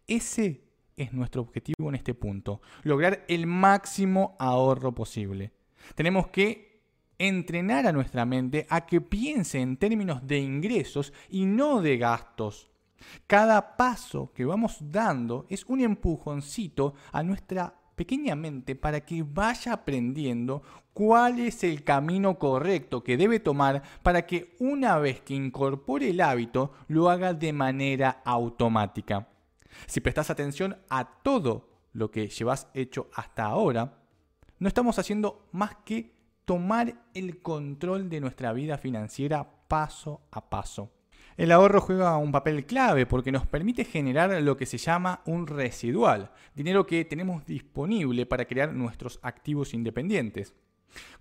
Ese 0.07 0.71
es 0.97 1.13
nuestro 1.13 1.43
objetivo 1.43 1.89
en 1.89 1.95
este 1.95 2.15
punto? 2.15 2.61
Lograr 2.83 3.25
el 3.29 3.47
máximo 3.47 4.37
ahorro 4.39 4.95
posible. 4.95 5.53
Tenemos 5.95 6.29
que 6.29 6.70
entrenar 7.21 7.87
a 7.87 7.93
nuestra 7.93 8.25
mente 8.25 8.67
a 8.71 8.87
que 8.87 9.03
piense 9.03 9.61
en 9.61 9.77
términos 9.77 10.27
de 10.27 10.39
ingresos 10.39 11.13
y 11.29 11.45
no 11.45 11.83
de 11.83 11.99
gastos. 11.99 12.71
Cada 13.27 13.77
paso 13.77 14.33
que 14.35 14.47
vamos 14.47 14.79
dando 14.81 15.45
es 15.51 15.65
un 15.67 15.83
empujoncito 15.83 16.95
a 17.13 17.23
nuestra 17.23 17.75
pequeña 17.95 18.35
mente 18.35 18.75
para 18.75 19.05
que 19.05 19.23
vaya 19.23 19.75
aprendiendo 19.75 20.63
cuál 20.95 21.41
es 21.41 21.63
el 21.63 21.85
camino 21.85 22.39
correcto 22.39 23.05
que 23.05 23.19
debe 23.19 23.39
tomar 23.39 23.83
para 24.03 24.25
que 24.25 24.57
una 24.59 24.97
vez 24.97 25.21
que 25.21 25.35
incorpore 25.35 26.09
el 26.09 26.23
hábito 26.23 26.73
lo 26.89 27.11
haga 27.11 27.35
de 27.35 27.53
manera 27.53 28.23
automática. 28.25 29.29
Si 29.87 30.01
prestas 30.01 30.31
atención 30.31 30.79
a 30.89 31.23
todo 31.23 31.69
lo 31.93 32.11
que 32.11 32.29
llevas 32.29 32.69
hecho 32.73 33.11
hasta 33.15 33.45
ahora, 33.45 33.99
no 34.59 34.69
estamos 34.69 34.99
haciendo 34.99 35.47
más 35.53 35.77
que 35.85 36.20
tomar 36.51 36.97
el 37.15 37.43
control 37.43 38.11
de 38.11 38.21
nuestra 38.21 38.53
vida 38.53 38.77
financiera 38.77 39.49
paso 39.69 40.23
a 40.33 40.51
paso. 40.51 40.91
El 41.37 41.53
ahorro 41.53 41.81
juega 41.81 42.17
un 42.17 42.33
papel 42.33 42.67
clave 42.67 43.07
porque 43.07 43.31
nos 43.31 43.47
permite 43.47 43.85
generar 43.85 44.43
lo 44.43 44.57
que 44.57 44.67
se 44.67 44.77
llama 44.77 45.23
un 45.27 45.47
residual, 45.47 46.33
dinero 46.53 46.87
que 46.87 47.05
tenemos 47.05 47.47
disponible 47.47 48.27
para 48.27 48.47
crear 48.47 48.73
nuestros 48.73 49.21
activos 49.23 49.75
independientes. 49.75 50.53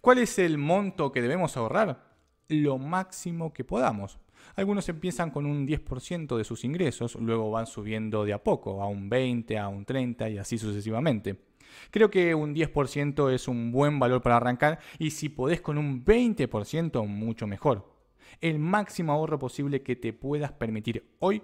¿Cuál 0.02 0.18
es 0.18 0.40
el 0.40 0.58
monto 0.58 1.12
que 1.12 1.22
debemos 1.22 1.56
ahorrar? 1.58 2.10
Lo 2.48 2.80
máximo 2.80 3.54
que 3.54 3.64
podamos. 3.64 4.18
Algunos 4.56 4.90
empiezan 4.90 5.30
con 5.30 5.46
un 5.46 5.68
10% 5.68 6.38
de 6.38 6.44
sus 6.44 6.64
ingresos, 6.64 7.14
luego 7.14 7.52
van 7.52 7.68
subiendo 7.68 8.26
de 8.26 8.34
a 8.34 8.44
poco, 8.44 8.82
a 8.82 8.88
un 8.88 9.12
20, 9.12 9.60
a 9.60 9.68
un 9.68 9.86
30 9.86 10.28
y 10.28 10.40
así 10.40 10.58
sucesivamente. 10.58 11.49
Creo 11.92 12.10
que 12.10 12.36
un 12.36 12.54
10% 12.54 13.32
es 13.32 13.48
un 13.48 13.72
buen 13.72 14.00
valor 14.00 14.22
para 14.22 14.38
arrancar 14.38 14.80
y 14.98 15.12
si 15.12 15.30
podés 15.30 15.62
con 15.62 15.78
un 15.78 16.04
20% 16.04 17.06
mucho 17.08 17.48
mejor 17.48 18.00
el 18.42 18.60
máximo 18.60 19.12
ahorro 19.14 19.40
posible 19.40 19.82
que 19.82 19.96
te 19.96 20.14
puedas 20.14 20.52
permitir 20.52 21.16
hoy 21.20 21.44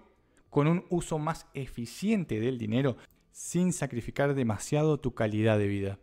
con 0.49 0.67
un 0.67 0.85
uso 0.89 1.19
más 1.19 1.47
eficiente 1.53 2.39
del 2.39 2.57
dinero 2.57 2.97
sin 3.31 3.73
sacrificar 3.73 4.33
demasiado 4.33 4.99
tu 4.99 5.13
calidad 5.13 5.57
de 5.57 5.67
vida. 5.67 5.99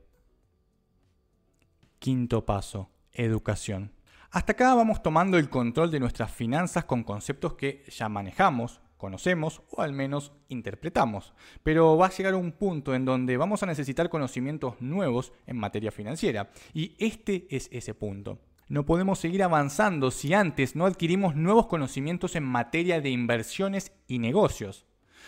Quinto 1.98 2.44
paso, 2.44 2.90
educación. 3.12 3.92
Hasta 4.30 4.52
acá 4.52 4.74
vamos 4.74 5.02
tomando 5.02 5.38
el 5.38 5.48
control 5.48 5.90
de 5.90 6.00
nuestras 6.00 6.30
finanzas 6.32 6.84
con 6.84 7.04
conceptos 7.04 7.54
que 7.54 7.84
ya 7.88 8.08
manejamos, 8.08 8.80
conocemos 9.02 9.62
o 9.72 9.82
al 9.82 9.92
menos 9.92 10.30
interpretamos. 10.48 11.34
Pero 11.64 11.96
va 11.96 12.06
a 12.06 12.10
llegar 12.10 12.36
un 12.36 12.52
punto 12.52 12.94
en 12.94 13.04
donde 13.04 13.36
vamos 13.36 13.64
a 13.64 13.66
necesitar 13.66 14.08
conocimientos 14.08 14.80
nuevos 14.80 15.32
en 15.44 15.56
materia 15.56 15.90
financiera. 15.90 16.52
Y 16.72 16.94
este 17.00 17.48
es 17.50 17.68
ese 17.72 17.94
punto. 17.94 18.38
No 18.68 18.86
podemos 18.86 19.18
seguir 19.18 19.42
avanzando 19.42 20.12
si 20.12 20.34
antes 20.34 20.76
no 20.76 20.86
adquirimos 20.86 21.34
nuevos 21.34 21.66
conocimientos 21.66 22.36
en 22.36 22.44
materia 22.44 23.00
de 23.00 23.10
inversiones 23.10 23.92
y 24.06 24.20
negocios. 24.20 24.86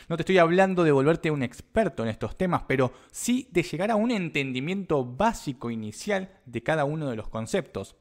No 0.09 0.17
te 0.17 0.23
estoy 0.23 0.39
hablando 0.39 0.85
de 0.85 0.93
volverte 0.93 1.33
un 1.33 1.43
experto 1.43 2.05
en 2.05 2.11
estos 2.11 2.39
temas, 2.39 2.63
pero 2.69 2.93
sí 3.11 3.49
de 3.51 3.65
llegar 3.65 3.91
a 3.91 3.97
un 3.97 4.13
entendimiento 4.13 5.05
básico 5.05 5.73
inicial 5.73 6.31
de 6.47 6.63
cada 6.63 6.85
uno 6.85 7.11
de 7.11 7.17
los 7.17 7.29
conceptos. 7.29 7.97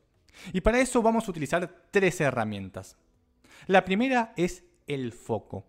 Y 0.54 0.62
para 0.62 0.80
eso 0.80 1.02
vamos 1.02 1.28
a 1.28 1.32
utilizar 1.32 1.88
tres 1.90 2.22
herramientas. 2.22 2.96
La 3.66 3.86
primera 3.86 4.34
es 4.38 4.64
el 4.88 5.12
foco. 5.12 5.66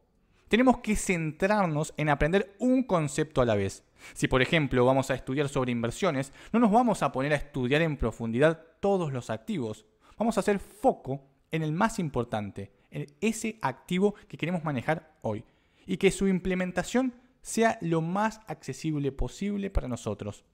Tenemos 0.49 0.79
que 0.79 0.97
centrarnos 0.97 1.95
en 1.97 2.09
aprender 2.09 2.55
un 2.59 2.85
concepto 2.85 3.41
a 3.41 3.45
la 3.45 3.55
vez. 3.55 3.85
Si 4.13 4.29
por 4.29 4.43
ejemplo 4.43 4.85
vamos 4.85 5.11
a 5.11 5.15
estudiar 5.15 5.49
sobre 5.49 5.73
inversiones, 5.73 6.33
no 6.53 6.61
nos 6.61 6.71
vamos 6.71 7.03
a 7.03 7.11
poner 7.11 7.33
a 7.33 7.37
estudiar 7.37 7.83
en 7.83 7.97
profundidad 7.97 8.63
todos 8.81 9.13
los 9.13 9.31
activos. 9.31 9.87
Vamos 10.19 10.37
a 10.37 10.41
hacer 10.41 10.59
foco 10.59 11.23
en 11.51 11.63
el 11.63 11.73
más 11.73 11.99
importante, 11.99 12.73
en 12.91 13.07
ese 13.21 13.59
activo 13.63 14.15
que 14.29 14.37
queremos 14.37 14.65
manejar 14.65 15.17
hoy. 15.23 15.45
Y 15.87 15.97
que 15.97 16.11
su 16.11 16.29
implementación 16.29 17.15
sea 17.43 17.79
lo 17.81 18.01
más 18.01 18.41
accesible 18.47 19.13
posible 19.13 19.71
para 19.71 19.89
nosotros. 19.89 20.45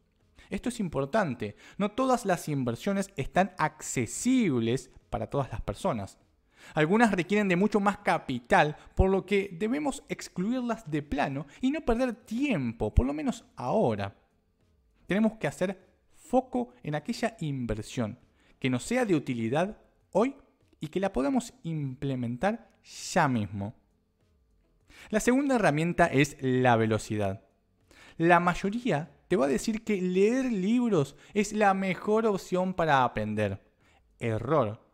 Esto 0.50 0.68
es 0.68 0.80
importante. 0.80 1.56
No 1.78 1.92
todas 1.92 2.26
las 2.26 2.48
inversiones 2.48 3.10
están 3.16 3.52
accesibles 3.58 4.90
para 5.08 5.28
todas 5.28 5.50
las 5.52 5.60
personas. 5.60 6.18
Algunas 6.74 7.12
requieren 7.12 7.48
de 7.48 7.56
mucho 7.56 7.80
más 7.80 7.98
capital, 7.98 8.76
por 8.94 9.10
lo 9.10 9.26
que 9.26 9.50
debemos 9.52 10.04
excluirlas 10.08 10.90
de 10.90 11.02
plano 11.02 11.46
y 11.60 11.70
no 11.70 11.80
perder 11.80 12.14
tiempo, 12.14 12.94
por 12.94 13.06
lo 13.06 13.12
menos 13.12 13.44
ahora. 13.56 14.14
Tenemos 15.06 15.34
que 15.34 15.46
hacer 15.46 15.78
foco 16.14 16.72
en 16.82 16.94
aquella 16.94 17.36
inversión 17.40 18.18
que 18.58 18.70
nos 18.70 18.84
sea 18.84 19.04
de 19.04 19.16
utilidad 19.16 19.78
hoy 20.12 20.36
y 20.78 20.88
que 20.88 21.00
la 21.00 21.12
podamos 21.12 21.52
implementar 21.62 22.70
ya 23.12 23.26
mismo. 23.26 23.74
La 25.08 25.20
segunda 25.20 25.56
herramienta 25.56 26.06
es 26.06 26.36
la 26.40 26.76
velocidad. 26.76 27.42
La 28.16 28.38
mayoría 28.38 29.10
te 29.28 29.36
va 29.36 29.46
a 29.46 29.48
decir 29.48 29.82
que 29.82 30.00
leer 30.00 30.52
libros 30.52 31.16
es 31.32 31.52
la 31.52 31.72
mejor 31.74 32.26
opción 32.26 32.74
para 32.74 33.02
aprender. 33.02 33.60
Error 34.18 34.89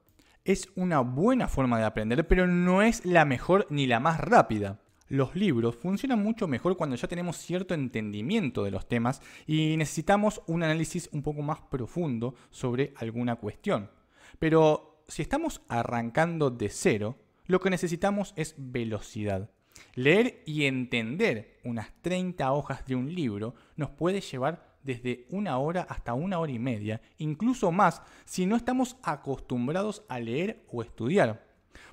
es 0.46 0.70
una 0.76 1.00
buena 1.00 1.48
forma 1.48 1.78
de 1.78 1.84
aprender, 1.84 2.26
pero 2.26 2.46
no 2.46 2.80
es 2.80 3.04
la 3.04 3.24
mejor 3.24 3.66
ni 3.68 3.86
la 3.86 3.98
más 4.00 4.20
rápida. 4.20 4.80
Los 5.08 5.34
libros 5.34 5.76
funcionan 5.76 6.22
mucho 6.22 6.48
mejor 6.48 6.76
cuando 6.76 6.96
ya 6.96 7.08
tenemos 7.08 7.36
cierto 7.36 7.74
entendimiento 7.74 8.64
de 8.64 8.70
los 8.70 8.88
temas 8.88 9.20
y 9.46 9.76
necesitamos 9.76 10.42
un 10.46 10.62
análisis 10.62 11.08
un 11.12 11.22
poco 11.22 11.42
más 11.42 11.60
profundo 11.70 12.34
sobre 12.50 12.94
alguna 12.96 13.36
cuestión. 13.36 13.90
Pero 14.38 15.02
si 15.08 15.22
estamos 15.22 15.62
arrancando 15.68 16.50
de 16.50 16.68
cero, 16.68 17.16
lo 17.46 17.60
que 17.60 17.70
necesitamos 17.70 18.32
es 18.36 18.54
velocidad. 18.56 19.50
Leer 19.94 20.42
y 20.46 20.64
entender 20.64 21.58
unas 21.64 21.90
30 22.02 22.52
hojas 22.52 22.84
de 22.86 22.94
un 22.94 23.14
libro 23.14 23.54
nos 23.76 23.90
puede 23.90 24.20
llevar 24.20 24.75
desde 24.86 25.26
una 25.30 25.58
hora 25.58 25.86
hasta 25.88 26.14
una 26.14 26.38
hora 26.38 26.52
y 26.52 26.58
media, 26.58 27.02
incluso 27.18 27.70
más 27.72 28.00
si 28.24 28.46
no 28.46 28.56
estamos 28.56 28.96
acostumbrados 29.02 30.04
a 30.08 30.18
leer 30.18 30.64
o 30.72 30.82
estudiar. 30.82 31.44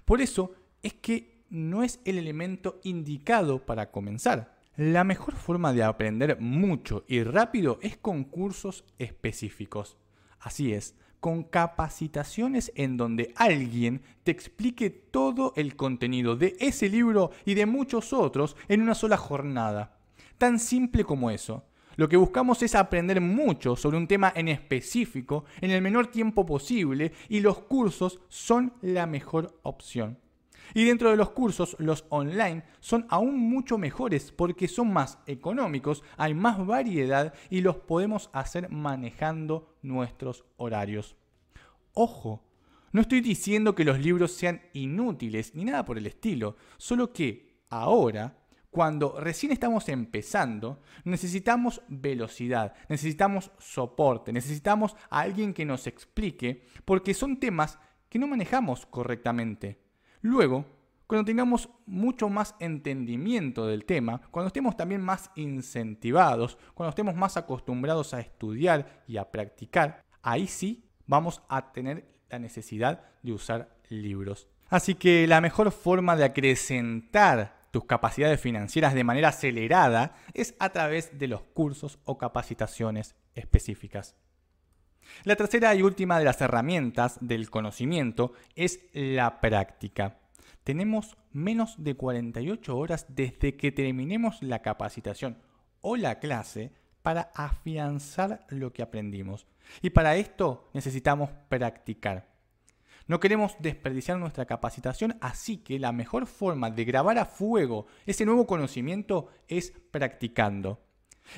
Por 0.05 0.21
eso 0.21 0.53
es 0.81 0.93
que 0.93 1.43
no 1.49 1.83
es 1.83 1.99
el 2.05 2.17
elemento 2.17 2.79
indicado 2.83 3.65
para 3.65 3.91
comenzar. 3.91 4.57
La 4.75 5.03
mejor 5.03 5.35
forma 5.35 5.73
de 5.73 5.83
aprender 5.83 6.39
mucho 6.39 7.03
y 7.07 7.23
rápido 7.23 7.77
es 7.81 7.97
con 7.97 8.23
cursos 8.23 8.85
específicos. 8.97 9.97
Así 10.39 10.73
es, 10.73 10.95
con 11.19 11.43
capacitaciones 11.43 12.71
en 12.75 12.97
donde 12.97 13.33
alguien 13.35 14.01
te 14.23 14.31
explique 14.31 14.89
todo 14.89 15.53
el 15.55 15.75
contenido 15.75 16.35
de 16.35 16.57
ese 16.59 16.89
libro 16.89 17.31
y 17.45 17.53
de 17.53 17.65
muchos 17.65 18.13
otros 18.13 18.57
en 18.67 18.81
una 18.81 18.95
sola 18.95 19.17
jornada. 19.17 19.99
Tan 20.37 20.59
simple 20.59 21.05
como 21.05 21.29
eso. 21.29 21.65
Lo 21.95 22.09
que 22.09 22.17
buscamos 22.17 22.61
es 22.63 22.75
aprender 22.75 23.21
mucho 23.21 23.75
sobre 23.75 23.97
un 23.97 24.07
tema 24.07 24.33
en 24.35 24.47
específico 24.47 25.45
en 25.61 25.71
el 25.71 25.81
menor 25.81 26.07
tiempo 26.07 26.45
posible 26.45 27.11
y 27.29 27.39
los 27.39 27.59
cursos 27.59 28.19
son 28.29 28.73
la 28.81 29.05
mejor 29.05 29.59
opción. 29.63 30.17
Y 30.73 30.85
dentro 30.85 31.11
de 31.11 31.17
los 31.17 31.31
cursos, 31.31 31.75
los 31.79 32.05
online 32.09 32.63
son 32.79 33.05
aún 33.09 33.37
mucho 33.37 33.77
mejores 33.77 34.31
porque 34.31 34.67
son 34.67 34.91
más 34.91 35.19
económicos, 35.27 36.03
hay 36.17 36.33
más 36.33 36.65
variedad 36.65 37.33
y 37.49 37.61
los 37.61 37.75
podemos 37.75 38.29
hacer 38.33 38.69
manejando 38.69 39.75
nuestros 39.83 40.45
horarios. 40.57 41.15
Ojo, 41.93 42.43
no 42.91 43.01
estoy 43.01 43.21
diciendo 43.21 43.75
que 43.75 43.85
los 43.85 43.99
libros 43.99 44.31
sean 44.31 44.61
inútiles 44.73 45.53
ni 45.53 45.65
nada 45.65 45.85
por 45.85 45.97
el 45.97 46.07
estilo, 46.07 46.55
solo 46.77 47.13
que 47.13 47.65
ahora 47.69 48.42
cuando 48.73 49.19
recién 49.19 49.51
estamos 49.51 49.87
empezando, 49.87 50.81
necesitamos 51.05 51.81
velocidad, 51.87 52.73
necesitamos 52.89 53.51
soporte, 53.59 54.33
necesitamos 54.33 54.95
a 55.11 55.21
alguien 55.21 55.53
que 55.53 55.63
nos 55.63 55.85
explique, 55.85 56.65
porque 56.83 57.13
son 57.13 57.39
temas 57.39 57.77
que 58.09 58.17
no 58.17 58.27
manejamos 58.27 58.87
correctamente. 58.87 59.79
Luego, 60.21 60.65
cuando 61.05 61.23
tengamos 61.23 61.69
mucho 61.85 62.29
más 62.29 62.55
entendimiento 62.59 63.67
del 63.67 63.85
tema, 63.85 64.19
cuando 64.31 64.47
estemos 64.47 64.75
también 64.75 65.01
más 65.01 65.29
incentivados, 65.35 66.57
cuando 66.73 66.89
estemos 66.89 67.15
más 67.15 67.37
acostumbrados 67.37 68.15
a 68.15 68.19
estudiar 68.19 69.03
y 69.07 69.17
a 69.17 69.29
practicar, 69.31 70.03
ahí 70.23 70.47
sí 70.47 70.89
vamos 71.05 71.43
a 71.47 71.71
tener 71.71 72.07
la 72.27 72.39
necesidad 72.39 73.03
de 73.21 73.33
usar 73.33 73.77
libros. 73.89 74.47
Así 74.69 74.95
que 74.95 75.27
la 75.27 75.41
mejor 75.41 75.71
forma 75.71 76.15
de 76.15 76.23
acrecentar 76.23 77.62
tus 77.73 77.85
capacidades 77.85 78.39
financieras 78.39 78.93
de 78.93 79.03
manera 79.03 79.29
acelerada 79.29 80.13
es 80.35 80.53
a 80.59 80.69
través 80.69 81.17
de 81.17 81.27
los 81.27 81.41
cursos 81.41 81.97
o 82.05 82.19
capacitaciones 82.19 83.15
específicas. 83.33 84.15
La 85.23 85.35
tercera 85.35 85.73
y 85.73 85.81
última 85.81 86.19
de 86.19 86.25
las 86.25 86.39
herramientas 86.39 87.17
del 87.19 87.49
conocimiento 87.49 88.33
es 88.55 88.79
la 88.93 89.41
práctica. 89.41 90.19
Tenemos 90.63 91.17
menos 91.31 91.83
de 91.83 91.95
48 91.95 92.77
horas 92.77 93.07
desde 93.09 93.57
que 93.57 93.71
terminemos 93.71 94.43
la 94.43 94.61
capacitación 94.61 95.39
o 95.81 95.95
la 95.97 96.19
clase 96.19 96.73
para 97.01 97.31
afianzar 97.33 98.45
lo 98.49 98.71
que 98.71 98.83
aprendimos. 98.83 99.47
Y 99.81 99.89
para 99.89 100.15
esto 100.15 100.69
necesitamos 100.75 101.31
practicar. 101.49 102.32
No 103.05 103.19
queremos 103.19 103.55
desperdiciar 103.59 104.17
nuestra 104.17 104.45
capacitación, 104.45 105.17
así 105.19 105.57
que 105.57 105.77
la 105.77 105.91
mejor 105.91 106.25
forma 106.25 106.71
de 106.71 106.85
grabar 106.85 107.17
a 107.17 107.25
fuego 107.25 107.85
ese 108.05 108.25
nuevo 108.25 108.47
conocimiento 108.47 109.27
es 109.49 109.73
practicando. 109.91 110.79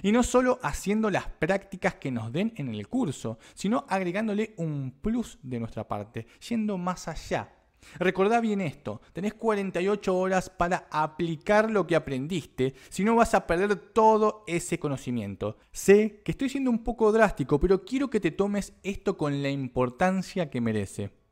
Y 0.04 0.12
no 0.12 0.22
solo 0.22 0.60
haciendo 0.62 1.10
las 1.10 1.28
prácticas 1.28 1.96
que 1.96 2.12
nos 2.12 2.32
den 2.32 2.54
en 2.58 2.70
el 2.70 2.88
curso, 2.88 3.40
sino 3.56 3.86
agregándole 3.90 4.54
un 4.58 4.92
plus 5.02 5.40
de 5.42 5.60
nuestra 5.60 5.88
parte, 5.88 6.28
yendo 6.48 6.78
más 6.78 7.08
allá. 7.08 7.52
Recordá 7.98 8.42
bien 8.42 8.62
esto, 8.62 9.02
tenés 9.14 9.34
48 9.34 10.16
horas 10.16 10.50
para 10.50 10.88
aplicar 10.92 11.70
lo 11.70 11.88
que 11.88 11.96
aprendiste, 11.96 12.74
si 12.90 13.04
no 13.04 13.16
vas 13.16 13.34
a 13.34 13.48
perder 13.48 13.76
todo 13.76 14.44
ese 14.48 14.80
conocimiento. 14.80 15.58
Sé 15.72 16.22
que 16.24 16.32
estoy 16.32 16.50
siendo 16.50 16.72
un 16.72 16.84
poco 16.84 17.12
drástico, 17.12 17.60
pero 17.60 17.86
quiero 17.86 18.10
que 18.10 18.20
te 18.20 18.32
tomes 18.32 18.74
esto 18.84 19.18
con 19.18 19.42
la 19.42 19.50
importancia 19.50 20.50
que 20.50 20.62
merece. 20.62 21.25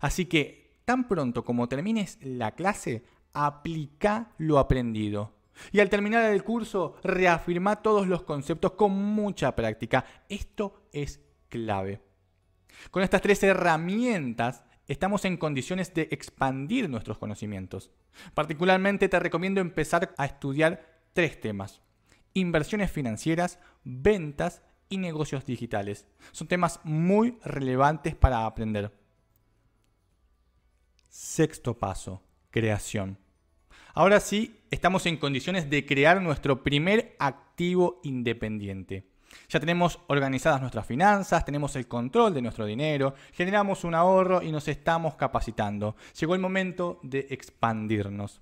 Así 0.00 0.26
que, 0.26 0.80
tan 0.84 1.08
pronto 1.08 1.44
como 1.44 1.68
termines 1.68 2.18
la 2.22 2.52
clase, 2.52 3.04
aplica 3.32 4.32
lo 4.38 4.58
aprendido. 4.58 5.34
Y 5.72 5.80
al 5.80 5.90
terminar 5.90 6.24
el 6.24 6.44
curso, 6.44 6.96
reafirma 7.02 7.76
todos 7.76 8.06
los 8.06 8.22
conceptos 8.22 8.72
con 8.72 8.92
mucha 8.92 9.54
práctica. 9.54 10.04
Esto 10.28 10.88
es 10.92 11.20
clave. 11.48 12.00
Con 12.90 13.02
estas 13.02 13.22
tres 13.22 13.42
herramientas 13.42 14.64
estamos 14.86 15.24
en 15.24 15.36
condiciones 15.36 15.92
de 15.94 16.08
expandir 16.10 16.88
nuestros 16.88 17.18
conocimientos. 17.18 17.90
Particularmente 18.34 19.08
te 19.08 19.18
recomiendo 19.18 19.60
empezar 19.60 20.14
a 20.16 20.24
estudiar 20.24 21.02
tres 21.12 21.40
temas. 21.40 21.82
Inversiones 22.34 22.90
financieras, 22.90 23.58
ventas 23.84 24.62
y 24.88 24.98
negocios 24.98 25.44
digitales. 25.44 26.06
Son 26.32 26.48
temas 26.48 26.80
muy 26.84 27.38
relevantes 27.42 28.14
para 28.14 28.46
aprender. 28.46 28.92
Sexto 31.20 31.76
paso, 31.76 32.22
creación. 32.48 33.18
Ahora 33.92 34.20
sí, 34.20 34.60
estamos 34.70 35.04
en 35.06 35.16
condiciones 35.16 35.68
de 35.68 35.84
crear 35.84 36.22
nuestro 36.22 36.62
primer 36.62 37.16
activo 37.18 38.00
independiente. 38.04 39.08
Ya 39.48 39.58
tenemos 39.58 39.98
organizadas 40.06 40.60
nuestras 40.60 40.86
finanzas, 40.86 41.44
tenemos 41.44 41.74
el 41.74 41.88
control 41.88 42.34
de 42.34 42.42
nuestro 42.42 42.66
dinero, 42.66 43.16
generamos 43.32 43.82
un 43.82 43.96
ahorro 43.96 44.44
y 44.44 44.52
nos 44.52 44.68
estamos 44.68 45.16
capacitando. 45.16 45.96
Llegó 46.20 46.36
el 46.36 46.40
momento 46.40 47.00
de 47.02 47.26
expandirnos. 47.30 48.40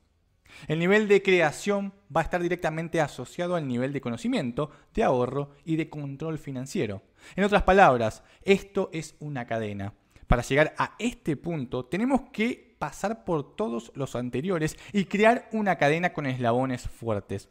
El 0.69 0.79
nivel 0.79 1.09
de 1.09 1.23
creación 1.23 1.95
va 2.15 2.21
a 2.21 2.25
estar 2.25 2.43
directamente 2.43 3.01
asociado 3.01 3.57
al 3.57 3.67
nivel 3.67 3.95
de 3.95 4.03
conocimiento, 4.03 4.71
de 4.93 5.03
ahorro 5.03 5.53
y 5.65 5.77
de 5.77 5.89
control 5.89 6.39
financiero. 6.39 7.01
En 7.37 7.45
otras 7.45 7.62
palabras, 7.62 8.23
esto 8.43 8.91
es 8.93 9.17
una 9.19 9.47
cadena. 9.47 9.95
Para 10.27 10.43
llegar 10.43 10.75
a 10.77 10.95
este 10.99 11.37
punto 11.37 11.85
tenemos 11.85 12.23
que 12.33 12.65
pasar 12.79 13.25
por 13.25 13.57
todos 13.57 13.93
los 13.95 14.17
anteriores 14.17 14.77
y 14.93 15.05
crear 15.07 15.49
una 15.53 15.77
cadena 15.77 16.12
con 16.12 16.27
eslabones 16.27 16.83
fuertes. 16.89 17.49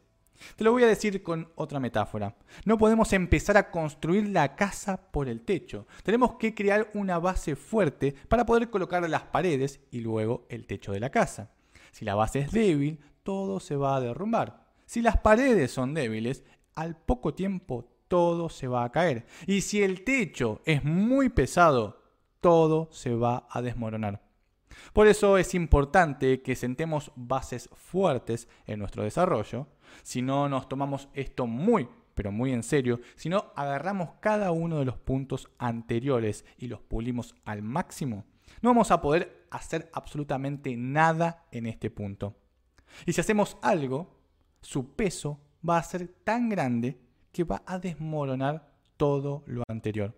Te 0.56 0.64
lo 0.64 0.72
voy 0.72 0.84
a 0.84 0.88
decir 0.88 1.24
con 1.24 1.50
otra 1.56 1.80
metáfora. 1.80 2.36
No 2.66 2.78
podemos 2.78 3.14
empezar 3.14 3.58
a 3.58 3.72
construir 3.72 4.28
la 4.30 4.56
casa 4.56 4.98
por 5.12 5.28
el 5.28 5.42
techo. 5.42 5.88
Tenemos 6.04 6.36
que 6.36 6.54
crear 6.54 6.90
una 6.94 7.20
base 7.20 7.56
fuerte 7.56 8.14
para 8.28 8.46
poder 8.46 8.70
colocar 8.70 9.08
las 9.10 9.24
paredes 9.24 9.80
y 9.92 10.02
luego 10.02 10.46
el 10.50 10.68
techo 10.68 10.92
de 10.92 11.00
la 11.00 11.10
casa. 11.10 11.52
Si 11.92 12.06
la 12.06 12.16
base 12.16 12.40
es 12.40 12.52
débil, 12.52 13.00
todo 13.24 13.60
se 13.60 13.76
va 13.76 13.96
a 13.96 14.02
derrumbar. 14.02 14.66
Si 14.86 15.02
las 15.02 15.18
paredes 15.18 15.72
son 15.72 15.94
débiles, 15.94 16.44
al 16.76 16.98
poco 16.98 17.34
tiempo 17.34 17.90
todo 18.08 18.50
se 18.50 18.68
va 18.68 18.84
a 18.84 18.92
caer. 18.92 19.26
Y 19.48 19.62
si 19.62 19.82
el 19.82 20.04
techo 20.04 20.62
es 20.66 20.84
muy 20.84 21.30
pesado, 21.30 22.04
todo 22.42 22.90
se 22.92 23.16
va 23.16 23.48
a 23.50 23.62
desmoronar. 23.62 24.25
Por 24.94 25.08
eso 25.08 25.38
es 25.38 25.54
importante 25.56 26.42
que 26.42 26.56
sentemos 26.56 27.12
bases 27.16 27.70
fuertes 27.74 28.48
en 28.66 28.80
nuestro 28.80 29.04
desarrollo. 29.04 29.68
Si 30.04 30.22
no 30.22 30.50
nos 30.50 30.70
tomamos 30.70 31.10
esto 31.14 31.48
muy, 31.48 31.88
pero 32.14 32.32
muy 32.32 32.54
en 32.54 32.64
serio, 32.64 33.00
si 33.16 33.30
no 33.30 33.52
agarramos 33.56 34.12
cada 34.20 34.52
uno 34.52 34.80
de 34.80 34.86
los 34.86 34.98
puntos 34.98 35.50
anteriores 35.58 36.46
y 36.58 36.68
los 36.68 36.82
pulimos 36.82 37.36
al 37.46 37.62
máximo, 37.62 38.26
no 38.62 38.70
vamos 38.70 38.92
a 38.92 39.02
poder 39.02 39.48
hacer 39.52 39.90
absolutamente 39.94 40.76
nada 40.78 41.46
en 41.52 41.66
este 41.66 41.90
punto. 41.90 42.36
Y 43.06 43.14
si 43.14 43.22
hacemos 43.22 43.58
algo, 43.62 44.20
su 44.62 44.96
peso 44.96 45.40
va 45.68 45.78
a 45.78 45.84
ser 45.84 46.08
tan 46.24 46.50
grande 46.50 47.00
que 47.32 47.44
va 47.44 47.64
a 47.66 47.80
desmoronar 47.80 48.72
todo 48.98 49.44
lo 49.46 49.64
anterior. 49.68 50.16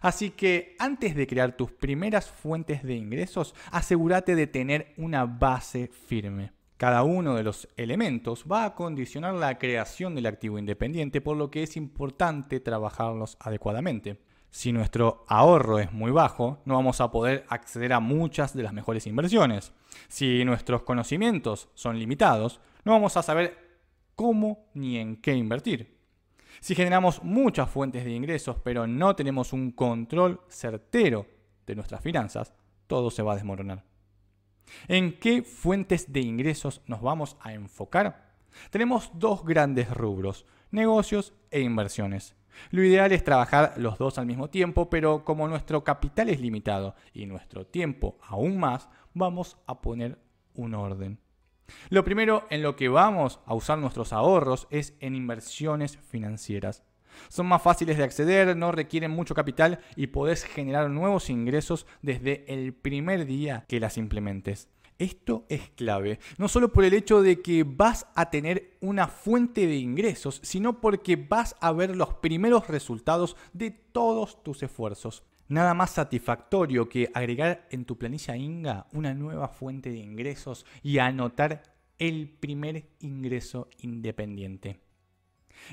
Así 0.00 0.30
que 0.30 0.76
antes 0.78 1.14
de 1.14 1.26
crear 1.26 1.56
tus 1.56 1.70
primeras 1.72 2.30
fuentes 2.30 2.82
de 2.82 2.94
ingresos, 2.94 3.54
asegúrate 3.70 4.34
de 4.34 4.46
tener 4.46 4.94
una 4.96 5.24
base 5.24 5.88
firme. 5.88 6.52
Cada 6.76 7.04
uno 7.04 7.36
de 7.36 7.44
los 7.44 7.68
elementos 7.76 8.44
va 8.50 8.64
a 8.64 8.74
condicionar 8.74 9.34
la 9.34 9.56
creación 9.56 10.16
del 10.16 10.26
activo 10.26 10.58
independiente, 10.58 11.20
por 11.20 11.36
lo 11.36 11.50
que 11.50 11.62
es 11.62 11.76
importante 11.76 12.58
trabajarlos 12.58 13.36
adecuadamente. 13.38 14.18
Si 14.50 14.72
nuestro 14.72 15.24
ahorro 15.28 15.78
es 15.78 15.92
muy 15.92 16.10
bajo, 16.10 16.60
no 16.64 16.74
vamos 16.74 17.00
a 17.00 17.10
poder 17.10 17.46
acceder 17.48 17.92
a 17.92 18.00
muchas 18.00 18.54
de 18.54 18.64
las 18.64 18.72
mejores 18.72 19.06
inversiones. 19.06 19.72
Si 20.08 20.44
nuestros 20.44 20.82
conocimientos 20.82 21.68
son 21.74 21.98
limitados, 21.98 22.60
no 22.84 22.92
vamos 22.92 23.16
a 23.16 23.22
saber 23.22 23.56
cómo 24.14 24.66
ni 24.74 24.98
en 24.98 25.16
qué 25.16 25.34
invertir. 25.34 26.01
Si 26.60 26.74
generamos 26.74 27.22
muchas 27.22 27.70
fuentes 27.70 28.04
de 28.04 28.12
ingresos 28.12 28.56
pero 28.62 28.86
no 28.86 29.16
tenemos 29.16 29.52
un 29.52 29.72
control 29.72 30.40
certero 30.48 31.26
de 31.66 31.74
nuestras 31.74 32.02
finanzas, 32.02 32.52
todo 32.86 33.10
se 33.10 33.22
va 33.22 33.32
a 33.32 33.36
desmoronar. 33.36 33.84
¿En 34.88 35.18
qué 35.18 35.42
fuentes 35.42 36.12
de 36.12 36.20
ingresos 36.20 36.82
nos 36.86 37.02
vamos 37.02 37.36
a 37.40 37.52
enfocar? 37.52 38.32
Tenemos 38.70 39.10
dos 39.14 39.44
grandes 39.44 39.90
rubros, 39.90 40.46
negocios 40.70 41.32
e 41.50 41.60
inversiones. 41.60 42.36
Lo 42.70 42.82
ideal 42.82 43.12
es 43.12 43.24
trabajar 43.24 43.74
los 43.76 43.98
dos 43.98 44.18
al 44.18 44.26
mismo 44.26 44.50
tiempo, 44.50 44.90
pero 44.90 45.24
como 45.24 45.48
nuestro 45.48 45.84
capital 45.84 46.28
es 46.28 46.40
limitado 46.40 46.94
y 47.12 47.26
nuestro 47.26 47.66
tiempo 47.66 48.18
aún 48.22 48.58
más, 48.58 48.88
vamos 49.14 49.56
a 49.66 49.80
poner 49.80 50.18
un 50.54 50.74
orden. 50.74 51.18
Lo 51.90 52.04
primero 52.04 52.46
en 52.50 52.62
lo 52.62 52.76
que 52.76 52.88
vamos 52.88 53.40
a 53.46 53.54
usar 53.54 53.78
nuestros 53.78 54.12
ahorros 54.12 54.66
es 54.70 54.94
en 55.00 55.14
inversiones 55.14 55.98
financieras. 55.98 56.82
Son 57.28 57.46
más 57.46 57.62
fáciles 57.62 57.98
de 57.98 58.04
acceder, 58.04 58.56
no 58.56 58.72
requieren 58.72 59.10
mucho 59.10 59.34
capital 59.34 59.80
y 59.96 60.08
podés 60.08 60.44
generar 60.44 60.90
nuevos 60.90 61.30
ingresos 61.30 61.86
desde 62.00 62.44
el 62.52 62.72
primer 62.72 63.26
día 63.26 63.64
que 63.68 63.80
las 63.80 63.98
implementes. 63.98 64.68
Esto 64.98 65.46
es 65.48 65.70
clave, 65.70 66.20
no 66.38 66.48
solo 66.48 66.72
por 66.72 66.84
el 66.84 66.94
hecho 66.94 67.22
de 67.22 67.42
que 67.42 67.64
vas 67.64 68.06
a 68.14 68.30
tener 68.30 68.76
una 68.80 69.08
fuente 69.08 69.66
de 69.66 69.76
ingresos, 69.76 70.40
sino 70.44 70.80
porque 70.80 71.16
vas 71.16 71.56
a 71.60 71.72
ver 71.72 71.96
los 71.96 72.14
primeros 72.14 72.68
resultados 72.68 73.36
de 73.52 73.70
todos 73.70 74.42
tus 74.44 74.62
esfuerzos. 74.62 75.24
Nada 75.52 75.74
más 75.74 75.90
satisfactorio 75.90 76.88
que 76.88 77.10
agregar 77.12 77.68
en 77.70 77.84
tu 77.84 77.98
planilla 77.98 78.34
INGA 78.34 78.86
una 78.94 79.12
nueva 79.12 79.48
fuente 79.48 79.90
de 79.90 79.98
ingresos 79.98 80.64
y 80.82 80.96
anotar 80.96 81.62
el 81.98 82.30
primer 82.30 82.88
ingreso 83.00 83.68
independiente. 83.80 84.80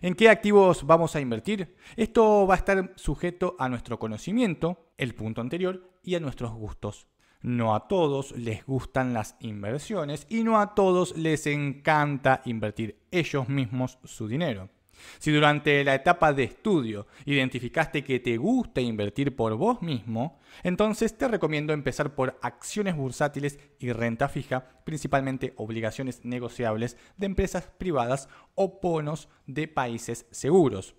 ¿En 0.01 0.15
qué 0.15 0.27
activos 0.27 0.85
vamos 0.85 1.15
a 1.15 1.21
invertir? 1.21 1.77
Esto 1.95 2.45
va 2.45 2.55
a 2.55 2.57
estar 2.57 2.91
sujeto 2.97 3.55
a 3.57 3.69
nuestro 3.69 3.97
conocimiento, 3.99 4.91
el 4.97 5.15
punto 5.15 5.39
anterior, 5.39 5.89
y 6.03 6.15
a 6.15 6.19
nuestros 6.19 6.51
gustos. 6.51 7.07
No 7.41 7.73
a 7.73 7.87
todos 7.87 8.33
les 8.33 8.65
gustan 8.65 9.13
las 9.13 9.37
inversiones 9.39 10.27
y 10.27 10.43
no 10.43 10.59
a 10.59 10.75
todos 10.75 11.15
les 11.15 11.47
encanta 11.47 12.41
invertir 12.43 12.99
ellos 13.11 13.47
mismos 13.47 13.97
su 14.03 14.27
dinero. 14.27 14.69
Si 15.17 15.31
durante 15.31 15.83
la 15.83 15.95
etapa 15.95 16.33
de 16.33 16.43
estudio 16.43 17.07
identificaste 17.25 18.03
que 18.03 18.19
te 18.19 18.37
gusta 18.37 18.81
invertir 18.81 19.35
por 19.35 19.55
vos 19.55 19.81
mismo, 19.81 20.39
entonces 20.63 21.17
te 21.17 21.27
recomiendo 21.27 21.73
empezar 21.73 22.15
por 22.15 22.37
acciones 22.41 22.95
bursátiles 22.95 23.59
y 23.79 23.91
renta 23.91 24.29
fija, 24.29 24.81
principalmente 24.83 25.53
obligaciones 25.57 26.25
negociables 26.25 26.97
de 27.17 27.25
empresas 27.25 27.69
privadas 27.77 28.29
o 28.55 28.79
bonos 28.81 29.29
de 29.45 29.67
países 29.67 30.25
seguros. 30.31 30.95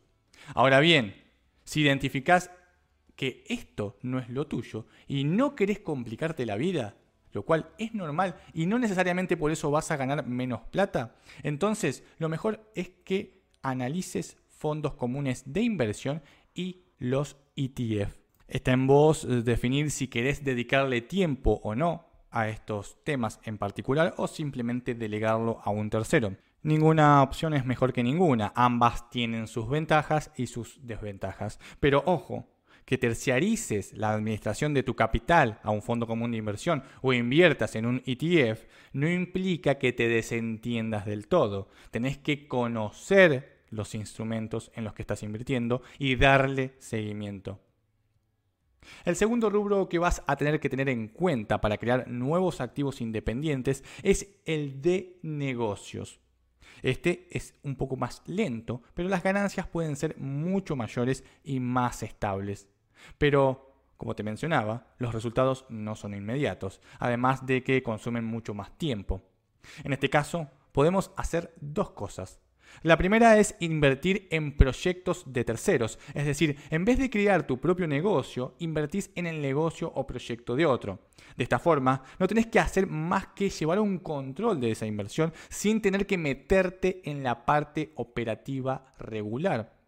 Ahora 0.54 0.80
bien, 0.80 1.14
si 1.64 1.82
identificás 1.82 2.50
que 3.16 3.44
esto 3.48 3.98
no 4.02 4.18
es 4.18 4.30
lo 4.30 4.46
tuyo 4.46 4.86
y 5.06 5.24
no 5.24 5.54
querés 5.54 5.80
complicarte 5.80 6.46
la 6.46 6.56
vida, 6.56 6.96
lo 7.32 7.44
cual 7.44 7.70
es 7.78 7.94
normal 7.94 8.36
y 8.54 8.66
no 8.66 8.78
necesariamente 8.78 9.36
por 9.36 9.50
eso 9.50 9.70
vas 9.70 9.90
a 9.90 9.96
ganar 9.96 10.26
menos 10.26 10.62
plata, 10.70 11.16
entonces 11.42 12.02
lo 12.18 12.28
mejor 12.28 12.70
es 12.74 12.90
que 13.04 13.39
analices 13.62 14.36
fondos 14.48 14.94
comunes 14.94 15.42
de 15.46 15.62
inversión 15.62 16.22
y 16.54 16.82
los 16.98 17.36
ETF. 17.56 18.16
Está 18.46 18.72
en 18.72 18.86
vos 18.86 19.24
eh, 19.24 19.42
definir 19.42 19.90
si 19.90 20.08
querés 20.08 20.44
dedicarle 20.44 21.00
tiempo 21.00 21.60
o 21.62 21.74
no 21.74 22.06
a 22.30 22.48
estos 22.48 23.02
temas 23.04 23.40
en 23.44 23.58
particular 23.58 24.14
o 24.16 24.26
simplemente 24.26 24.94
delegarlo 24.94 25.60
a 25.64 25.70
un 25.70 25.90
tercero. 25.90 26.36
Ninguna 26.62 27.22
opción 27.22 27.54
es 27.54 27.64
mejor 27.64 27.92
que 27.92 28.02
ninguna, 28.02 28.52
ambas 28.54 29.08
tienen 29.08 29.46
sus 29.46 29.68
ventajas 29.68 30.30
y 30.36 30.46
sus 30.46 30.78
desventajas. 30.82 31.58
Pero 31.80 32.02
ojo, 32.04 32.46
que 32.84 32.98
terciarices 32.98 33.92
la 33.94 34.12
administración 34.12 34.74
de 34.74 34.82
tu 34.82 34.94
capital 34.94 35.60
a 35.62 35.70
un 35.70 35.82
fondo 35.82 36.06
común 36.06 36.32
de 36.32 36.38
inversión 36.38 36.82
o 37.02 37.12
inviertas 37.12 37.76
en 37.76 37.86
un 37.86 38.02
ETF 38.06 38.64
no 38.92 39.08
implica 39.08 39.78
que 39.78 39.92
te 39.92 40.08
desentiendas 40.08 41.06
del 41.06 41.28
todo. 41.28 41.68
Tenés 41.90 42.18
que 42.18 42.48
conocer 42.48 43.60
los 43.70 43.94
instrumentos 43.94 44.70
en 44.74 44.84
los 44.84 44.94
que 44.94 45.02
estás 45.02 45.22
invirtiendo 45.22 45.82
y 45.98 46.16
darle 46.16 46.74
seguimiento. 46.78 47.60
El 49.04 49.16
segundo 49.16 49.50
rubro 49.50 49.88
que 49.88 49.98
vas 49.98 50.22
a 50.26 50.36
tener 50.36 50.58
que 50.60 50.68
tener 50.68 50.88
en 50.88 51.08
cuenta 51.08 51.60
para 51.60 51.78
crear 51.78 52.08
nuevos 52.08 52.60
activos 52.60 53.00
independientes 53.00 53.84
es 54.02 54.40
el 54.44 54.80
de 54.82 55.18
negocios. 55.22 56.18
Este 56.82 57.28
es 57.30 57.54
un 57.62 57.76
poco 57.76 57.96
más 57.96 58.22
lento, 58.26 58.82
pero 58.94 59.08
las 59.08 59.22
ganancias 59.22 59.66
pueden 59.66 59.96
ser 59.96 60.16
mucho 60.18 60.76
mayores 60.76 61.24
y 61.44 61.60
más 61.60 62.02
estables. 62.02 62.68
Pero, 63.18 63.74
como 63.96 64.14
te 64.14 64.22
mencionaba, 64.22 64.94
los 64.98 65.14
resultados 65.14 65.66
no 65.68 65.94
son 65.94 66.14
inmediatos, 66.14 66.80
además 66.98 67.46
de 67.46 67.62
que 67.62 67.82
consumen 67.82 68.24
mucho 68.24 68.54
más 68.54 68.76
tiempo. 68.78 69.22
En 69.84 69.92
este 69.92 70.10
caso, 70.10 70.48
podemos 70.72 71.12
hacer 71.16 71.54
dos 71.60 71.90
cosas. 71.90 72.40
La 72.82 72.96
primera 72.96 73.38
es 73.38 73.56
invertir 73.60 74.26
en 74.30 74.56
proyectos 74.56 75.24
de 75.26 75.44
terceros, 75.44 75.98
es 76.14 76.24
decir, 76.24 76.56
en 76.70 76.84
vez 76.84 76.98
de 76.98 77.10
crear 77.10 77.46
tu 77.46 77.60
propio 77.60 77.86
negocio, 77.86 78.54
invertís 78.58 79.10
en 79.14 79.26
el 79.26 79.42
negocio 79.42 79.92
o 79.94 80.06
proyecto 80.06 80.56
de 80.56 80.66
otro. 80.66 81.00
De 81.36 81.42
esta 81.44 81.58
forma, 81.58 82.02
no 82.18 82.26
tenés 82.26 82.46
que 82.46 82.58
hacer 82.58 82.86
más 82.86 83.28
que 83.28 83.50
llevar 83.50 83.80
un 83.80 83.98
control 83.98 84.60
de 84.60 84.70
esa 84.70 84.86
inversión 84.86 85.32
sin 85.48 85.82
tener 85.82 86.06
que 86.06 86.18
meterte 86.18 87.02
en 87.04 87.22
la 87.22 87.44
parte 87.44 87.92
operativa 87.96 88.94
regular. 88.98 89.78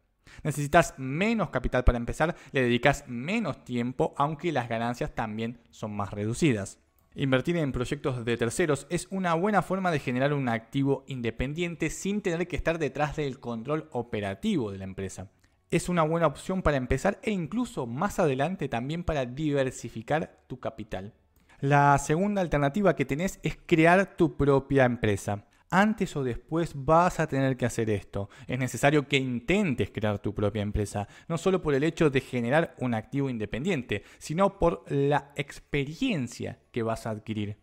Necesitas 0.43 0.95
menos 0.99 1.51
capital 1.51 1.85
para 1.85 1.99
empezar, 1.99 2.35
le 2.53 2.63
dedicas 2.63 3.05
menos 3.07 3.65
tiempo, 3.65 4.15
aunque 4.17 4.53
las 4.53 4.69
ganancias 4.69 5.15
también 5.15 5.61
son 5.71 5.95
más 5.95 6.11
reducidas. 6.11 6.79
Invertir 7.15 7.59
en 7.59 7.73
proyectos 7.73 8.25
de 8.25 8.37
terceros 8.39 8.87
es 8.89 9.07
una 9.11 9.35
buena 9.35 9.61
forma 9.61 9.91
de 9.91 9.99
generar 9.99 10.33
un 10.33 10.49
activo 10.49 11.05
independiente 11.07 11.91
sin 11.91 12.23
tener 12.23 12.49
que 12.49 12.57
estar 12.57 12.79
detrás 12.79 13.17
del 13.17 13.39
control 13.39 13.89
operativo 13.93 14.73
de 14.73 14.79
la 14.79 14.85
empresa. 14.85 15.31
Es 15.71 15.91
una 15.91 16.03
buena 16.03 16.27
opción 16.27 16.63
para 16.63 16.79
empezar 16.79 17.19
e 17.23 17.31
incluso 17.31 17.87
más 17.87 18.19
adelante 18.19 18.69
también 18.69 19.05
para 19.05 19.27
diversificar 19.27 20.43
tu 20.47 20.59
capital. 20.59 21.13
La 21.61 21.97
segunda 21.99 22.41
alternativa 22.41 22.97
que 22.97 23.05
tenés 23.05 23.41
es 23.43 23.59
crear 23.67 24.17
tu 24.17 24.37
propia 24.37 24.85
empresa 24.85 25.47
antes 25.73 26.15
o 26.17 26.23
después 26.23 26.73
vas 26.75 27.19
a 27.19 27.27
tener 27.27 27.57
que 27.57 27.67
hacer 27.67 27.91
esto. 27.91 28.29
Es 28.47 28.59
necesario 28.59 29.09
que 29.09 29.17
intentes 29.17 29.91
crear 29.91 30.21
tu 30.21 30.35
propia 30.35 30.63
empresa, 30.63 31.09
no 31.29 31.39
solo 31.39 31.61
por 31.61 31.75
el 31.75 31.83
hecho 31.83 32.11
de 32.11 32.21
generar 32.21 32.77
un 32.79 32.95
activo 32.95 33.31
independiente, 33.31 34.05
sino 34.19 34.59
por 34.59 34.85
la 34.89 35.33
experiencia 35.35 36.61
que 36.71 36.83
vas 36.83 37.07
a 37.07 37.11
adquirir. 37.11 37.57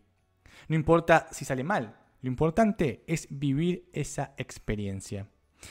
No 0.68 0.76
importa 0.76 1.28
si 1.30 1.44
sale 1.44 1.64
mal, 1.64 1.96
lo 2.20 2.28
importante 2.28 3.04
es 3.06 3.28
vivir 3.30 3.88
esa 3.92 4.34
experiencia. 4.36 5.28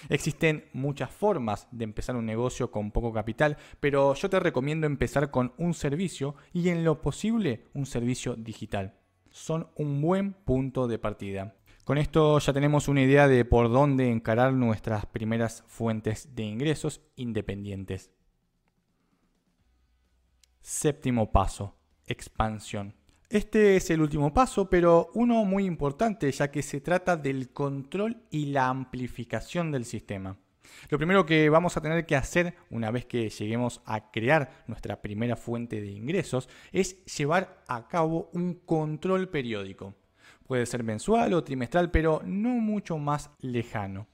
Existen 0.07 0.65
muchas 0.73 1.11
formas 1.11 1.67
de 1.71 1.83
empezar 1.83 2.15
un 2.15 2.25
negocio 2.25 2.71
con 2.71 2.91
poco 2.91 3.11
capital, 3.11 3.57
pero 3.79 4.13
yo 4.13 4.29
te 4.29 4.39
recomiendo 4.39 4.87
empezar 4.87 5.31
con 5.31 5.53
un 5.57 5.73
servicio 5.73 6.35
y 6.53 6.69
en 6.69 6.83
lo 6.83 7.01
posible 7.01 7.65
un 7.73 7.85
servicio 7.85 8.35
digital. 8.35 8.95
Son 9.31 9.69
un 9.75 10.01
buen 10.01 10.33
punto 10.33 10.87
de 10.87 10.99
partida. 10.99 11.55
Con 11.89 11.97
esto 11.97 12.37
ya 12.37 12.53
tenemos 12.53 12.87
una 12.87 13.01
idea 13.01 13.27
de 13.27 13.45
por 13.45 13.67
dónde 13.71 14.11
encarar 14.11 14.53
nuestras 14.53 15.07
primeras 15.07 15.63
fuentes 15.65 16.35
de 16.35 16.43
ingresos 16.43 17.01
independientes. 17.15 18.11
Séptimo 20.61 21.31
paso, 21.31 21.79
expansión. 22.05 22.93
Este 23.27 23.75
es 23.75 23.89
el 23.89 24.01
último 24.01 24.31
paso, 24.31 24.69
pero 24.69 25.09
uno 25.15 25.43
muy 25.45 25.65
importante 25.65 26.31
ya 26.31 26.51
que 26.51 26.61
se 26.61 26.79
trata 26.79 27.17
del 27.17 27.49
control 27.53 28.21
y 28.29 28.45
la 28.51 28.67
amplificación 28.67 29.71
del 29.71 29.85
sistema. 29.85 30.37
Lo 30.89 30.99
primero 30.99 31.25
que 31.25 31.49
vamos 31.49 31.75
a 31.75 31.81
tener 31.81 32.05
que 32.05 32.15
hacer 32.15 32.53
una 32.69 32.91
vez 32.91 33.07
que 33.07 33.31
lleguemos 33.31 33.81
a 33.87 34.11
crear 34.11 34.63
nuestra 34.67 35.01
primera 35.01 35.35
fuente 35.35 35.81
de 35.81 35.89
ingresos 35.89 36.49
es 36.71 37.03
llevar 37.05 37.63
a 37.67 37.87
cabo 37.87 38.29
un 38.33 38.53
control 38.53 39.29
periódico. 39.29 39.95
Puede 40.49 40.65
ser 40.65 40.83
mensual 40.83 41.35
o 41.35 41.43
trimestral, 41.43 41.91
pero 41.91 42.23
no 42.25 42.49
mucho 42.49 42.97
más 42.97 43.29
lejano. 43.39 44.07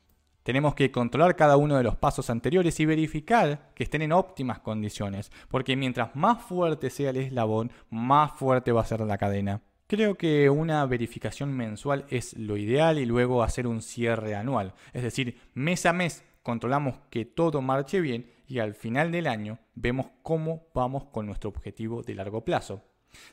Tenemos 0.43 0.75
que 0.75 0.91
controlar 0.91 1.37
cada 1.37 1.55
uno 1.55 1.77
de 1.77 1.83
los 1.83 1.95
pasos 1.95 2.29
anteriores 2.29 2.77
y 2.81 2.85
verificar 2.85 3.71
que 3.73 3.85
estén 3.85 4.01
en 4.01 4.11
óptimas 4.11 4.59
condiciones, 4.59 5.31
porque 5.47 5.77
mientras 5.77 6.13
más 6.13 6.43
fuerte 6.43 6.89
sea 6.89 7.11
el 7.11 7.15
eslabón, 7.15 7.71
más 7.89 8.33
fuerte 8.33 8.73
va 8.73 8.81
a 8.81 8.85
ser 8.85 8.99
la 8.99 9.17
cadena. 9.17 9.61
Creo 9.87 10.15
que 10.15 10.49
una 10.49 10.85
verificación 10.85 11.55
mensual 11.55 12.05
es 12.09 12.37
lo 12.37 12.57
ideal 12.57 12.99
y 12.99 13.05
luego 13.05 13.41
hacer 13.41 13.65
un 13.65 13.81
cierre 13.81 14.35
anual. 14.35 14.73
Es 14.91 15.03
decir, 15.03 15.39
mes 15.53 15.85
a 15.85 15.93
mes 15.93 16.25
controlamos 16.43 16.99
que 17.09 17.23
todo 17.23 17.61
marche 17.61 18.01
bien 18.01 18.29
y 18.45 18.59
al 18.59 18.75
final 18.75 19.09
del 19.09 19.27
año 19.27 19.59
vemos 19.73 20.07
cómo 20.21 20.67
vamos 20.73 21.05
con 21.05 21.27
nuestro 21.27 21.49
objetivo 21.49 22.03
de 22.03 22.13
largo 22.13 22.43
plazo. 22.43 22.83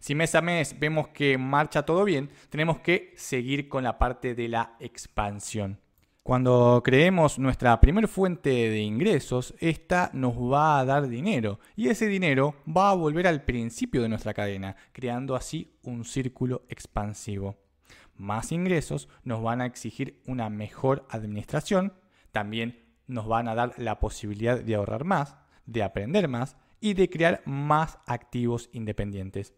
Si 0.01 0.15
mes 0.15 0.35
a 0.35 0.43
mes 0.43 0.79
vemos 0.79 1.09
que 1.09 1.39
marcha 1.39 1.85
todo 1.85 2.05
bien, 2.05 2.31
tenemos 2.51 2.81
que 2.81 3.13
seguir 3.17 3.69
con 3.69 3.85
la 3.85 3.99
parte 3.99 4.35
de 4.35 4.49
la 4.49 4.77
expansión. 4.81 5.79
Cuando 6.23 6.81
creemos 6.85 7.41
nuestra 7.41 7.81
primera 7.81 8.07
fuente 8.07 8.51
de 8.51 8.79
ingresos, 8.79 9.55
esta 9.59 10.09
nos 10.13 10.35
va 10.37 10.79
a 10.79 10.85
dar 10.85 11.09
dinero 11.09 11.59
y 11.75 11.89
ese 11.89 12.07
dinero 12.07 12.55
va 12.65 12.91
a 12.91 12.95
volver 12.95 13.27
al 13.27 13.43
principio 13.43 14.03
de 14.03 14.09
nuestra 14.09 14.33
cadena, 14.33 14.77
creando 14.93 15.35
así 15.35 15.75
un 15.83 16.05
círculo 16.05 16.63
expansivo. 16.69 17.57
Más 18.17 18.53
ingresos 18.53 19.09
nos 19.25 19.43
van 19.43 19.61
a 19.61 19.67
exigir 19.67 20.23
una 20.25 20.49
mejor 20.49 21.07
administración, 21.11 21.93
también 22.31 22.85
nos 23.09 23.27
van 23.27 23.49
a 23.49 23.57
dar 23.57 23.75
la 23.77 23.99
posibilidad 23.99 24.61
de 24.61 24.77
ahorrar 24.77 25.05
más, 25.05 25.37
de 25.67 25.83
aprender 25.83 26.29
más 26.29 26.57
y 26.81 26.95
de 26.95 27.11
crear 27.11 27.43
más 27.47 27.99
activos 28.07 28.71
independientes. 28.73 29.55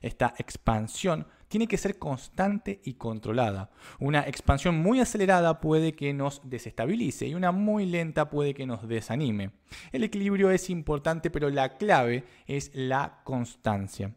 Esta 0.00 0.34
expansión 0.38 1.26
tiene 1.48 1.68
que 1.68 1.76
ser 1.76 1.98
constante 1.98 2.80
y 2.82 2.94
controlada. 2.94 3.70
Una 4.00 4.26
expansión 4.26 4.78
muy 4.80 5.00
acelerada 5.00 5.60
puede 5.60 5.92
que 5.92 6.14
nos 6.14 6.40
desestabilice 6.44 7.26
y 7.26 7.34
una 7.34 7.52
muy 7.52 7.84
lenta 7.84 8.30
puede 8.30 8.54
que 8.54 8.66
nos 8.66 8.88
desanime. 8.88 9.50
El 9.92 10.02
equilibrio 10.02 10.50
es 10.50 10.70
importante, 10.70 11.30
pero 11.30 11.50
la 11.50 11.76
clave 11.76 12.24
es 12.46 12.70
la 12.74 13.20
constancia. 13.24 14.14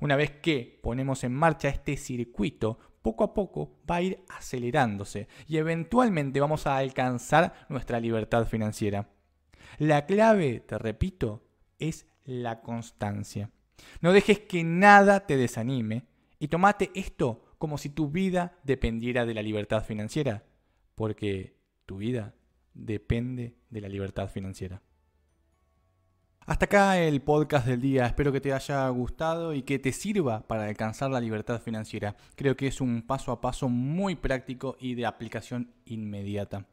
Una 0.00 0.16
vez 0.16 0.30
que 0.30 0.80
ponemos 0.82 1.22
en 1.24 1.34
marcha 1.34 1.68
este 1.68 1.96
circuito, 1.96 2.78
poco 3.02 3.24
a 3.24 3.34
poco 3.34 3.78
va 3.90 3.96
a 3.96 4.02
ir 4.02 4.24
acelerándose 4.28 5.28
y 5.46 5.56
eventualmente 5.56 6.40
vamos 6.40 6.66
a 6.66 6.76
alcanzar 6.76 7.66
nuestra 7.68 8.00
libertad 8.00 8.46
financiera. 8.46 9.10
La 9.78 10.06
clave, 10.06 10.60
te 10.60 10.78
repito, 10.78 11.44
es 11.78 12.06
la 12.24 12.60
constancia. 12.60 13.50
No 14.00 14.12
dejes 14.12 14.40
que 14.40 14.64
nada 14.64 15.26
te 15.26 15.36
desanime 15.36 16.04
y 16.38 16.48
tomate 16.48 16.90
esto 16.94 17.44
como 17.58 17.78
si 17.78 17.90
tu 17.90 18.08
vida 18.08 18.58
dependiera 18.64 19.26
de 19.26 19.34
la 19.34 19.42
libertad 19.42 19.84
financiera, 19.84 20.44
porque 20.94 21.56
tu 21.86 21.98
vida 21.98 22.34
depende 22.74 23.56
de 23.68 23.80
la 23.80 23.88
libertad 23.88 24.28
financiera. 24.28 24.82
Hasta 26.46 26.64
acá 26.64 26.98
el 26.98 27.20
podcast 27.20 27.66
del 27.66 27.80
día, 27.80 28.06
espero 28.06 28.32
que 28.32 28.40
te 28.40 28.52
haya 28.52 28.88
gustado 28.88 29.54
y 29.54 29.62
que 29.62 29.78
te 29.78 29.92
sirva 29.92 30.48
para 30.48 30.64
alcanzar 30.64 31.10
la 31.10 31.20
libertad 31.20 31.60
financiera. 31.60 32.16
Creo 32.34 32.56
que 32.56 32.66
es 32.66 32.80
un 32.80 33.02
paso 33.02 33.30
a 33.30 33.40
paso 33.40 33.68
muy 33.68 34.16
práctico 34.16 34.76
y 34.80 34.94
de 34.94 35.06
aplicación 35.06 35.74
inmediata. 35.84 36.66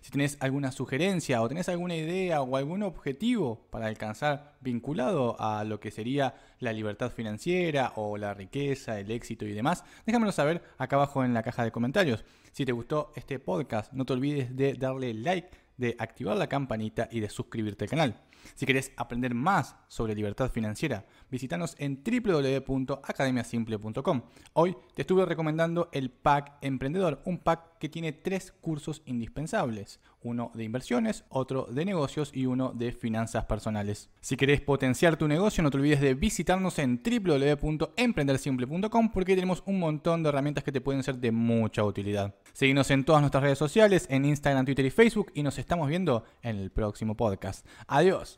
Si 0.00 0.10
tienes 0.10 0.36
alguna 0.40 0.72
sugerencia 0.72 1.42
o 1.42 1.48
tenés 1.48 1.68
alguna 1.68 1.96
idea 1.96 2.42
o 2.42 2.56
algún 2.56 2.82
objetivo 2.82 3.66
para 3.70 3.86
alcanzar 3.86 4.56
vinculado 4.60 5.40
a 5.40 5.64
lo 5.64 5.80
que 5.80 5.90
sería 5.90 6.34
la 6.58 6.72
libertad 6.72 7.10
financiera 7.10 7.92
o 7.96 8.16
la 8.16 8.34
riqueza, 8.34 9.00
el 9.00 9.10
éxito 9.10 9.44
y 9.44 9.52
demás, 9.52 9.84
déjamelo 10.06 10.32
saber 10.32 10.62
acá 10.78 10.96
abajo 10.96 11.24
en 11.24 11.34
la 11.34 11.42
caja 11.42 11.64
de 11.64 11.72
comentarios. 11.72 12.24
Si 12.52 12.64
te 12.64 12.72
gustó 12.72 13.12
este 13.16 13.38
podcast, 13.38 13.92
no 13.92 14.04
te 14.04 14.12
olvides 14.12 14.56
de 14.56 14.74
darle 14.74 15.14
like 15.14 15.50
de 15.76 15.96
activar 15.98 16.36
la 16.36 16.48
campanita 16.48 17.08
y 17.10 17.20
de 17.20 17.28
suscribirte 17.28 17.84
al 17.84 17.90
canal. 17.90 18.20
Si 18.54 18.66
querés 18.66 18.92
aprender 18.96 19.34
más 19.34 19.76
sobre 19.88 20.14
libertad 20.14 20.50
financiera, 20.50 21.06
visítanos 21.30 21.74
en 21.78 22.02
www.academiasimple.com. 22.04 24.22
Hoy 24.54 24.76
te 24.94 25.02
estuve 25.02 25.26
recomendando 25.26 25.88
el 25.92 26.10
pack 26.10 26.54
emprendedor, 26.60 27.22
un 27.24 27.38
pack 27.38 27.78
que 27.78 27.88
tiene 27.88 28.12
tres 28.12 28.52
cursos 28.52 29.02
indispensables, 29.06 30.00
uno 30.22 30.50
de 30.54 30.64
inversiones, 30.64 31.24
otro 31.28 31.66
de 31.70 31.84
negocios 31.84 32.30
y 32.32 32.46
uno 32.46 32.72
de 32.72 32.92
finanzas 32.92 33.44
personales. 33.46 34.10
Si 34.20 34.36
querés 34.36 34.60
potenciar 34.60 35.16
tu 35.16 35.26
negocio, 35.26 35.60
no 35.62 35.70
te 35.70 35.78
olvides 35.78 36.00
de 36.00 36.14
visitarnos 36.14 36.78
en 36.78 37.02
www.emprendersimple.com 37.02 39.12
porque 39.12 39.34
tenemos 39.34 39.62
un 39.66 39.78
montón 39.78 40.22
de 40.22 40.28
herramientas 40.28 40.64
que 40.64 40.72
te 40.72 40.80
pueden 40.80 41.02
ser 41.02 41.18
de 41.18 41.32
mucha 41.32 41.84
utilidad. 41.84 42.34
Seguimos 42.52 42.90
en 42.90 43.04
todas 43.04 43.22
nuestras 43.22 43.42
redes 43.42 43.58
sociales, 43.58 44.06
en 44.10 44.24
Instagram, 44.24 44.64
Twitter 44.64 44.86
y 44.86 44.90
Facebook 44.90 45.32
y 45.34 45.42
nos 45.42 45.58
estamos 45.58 45.88
viendo 45.88 46.24
en 46.42 46.56
el 46.56 46.70
próximo 46.70 47.16
podcast. 47.16 47.66
Adiós. 47.86 48.31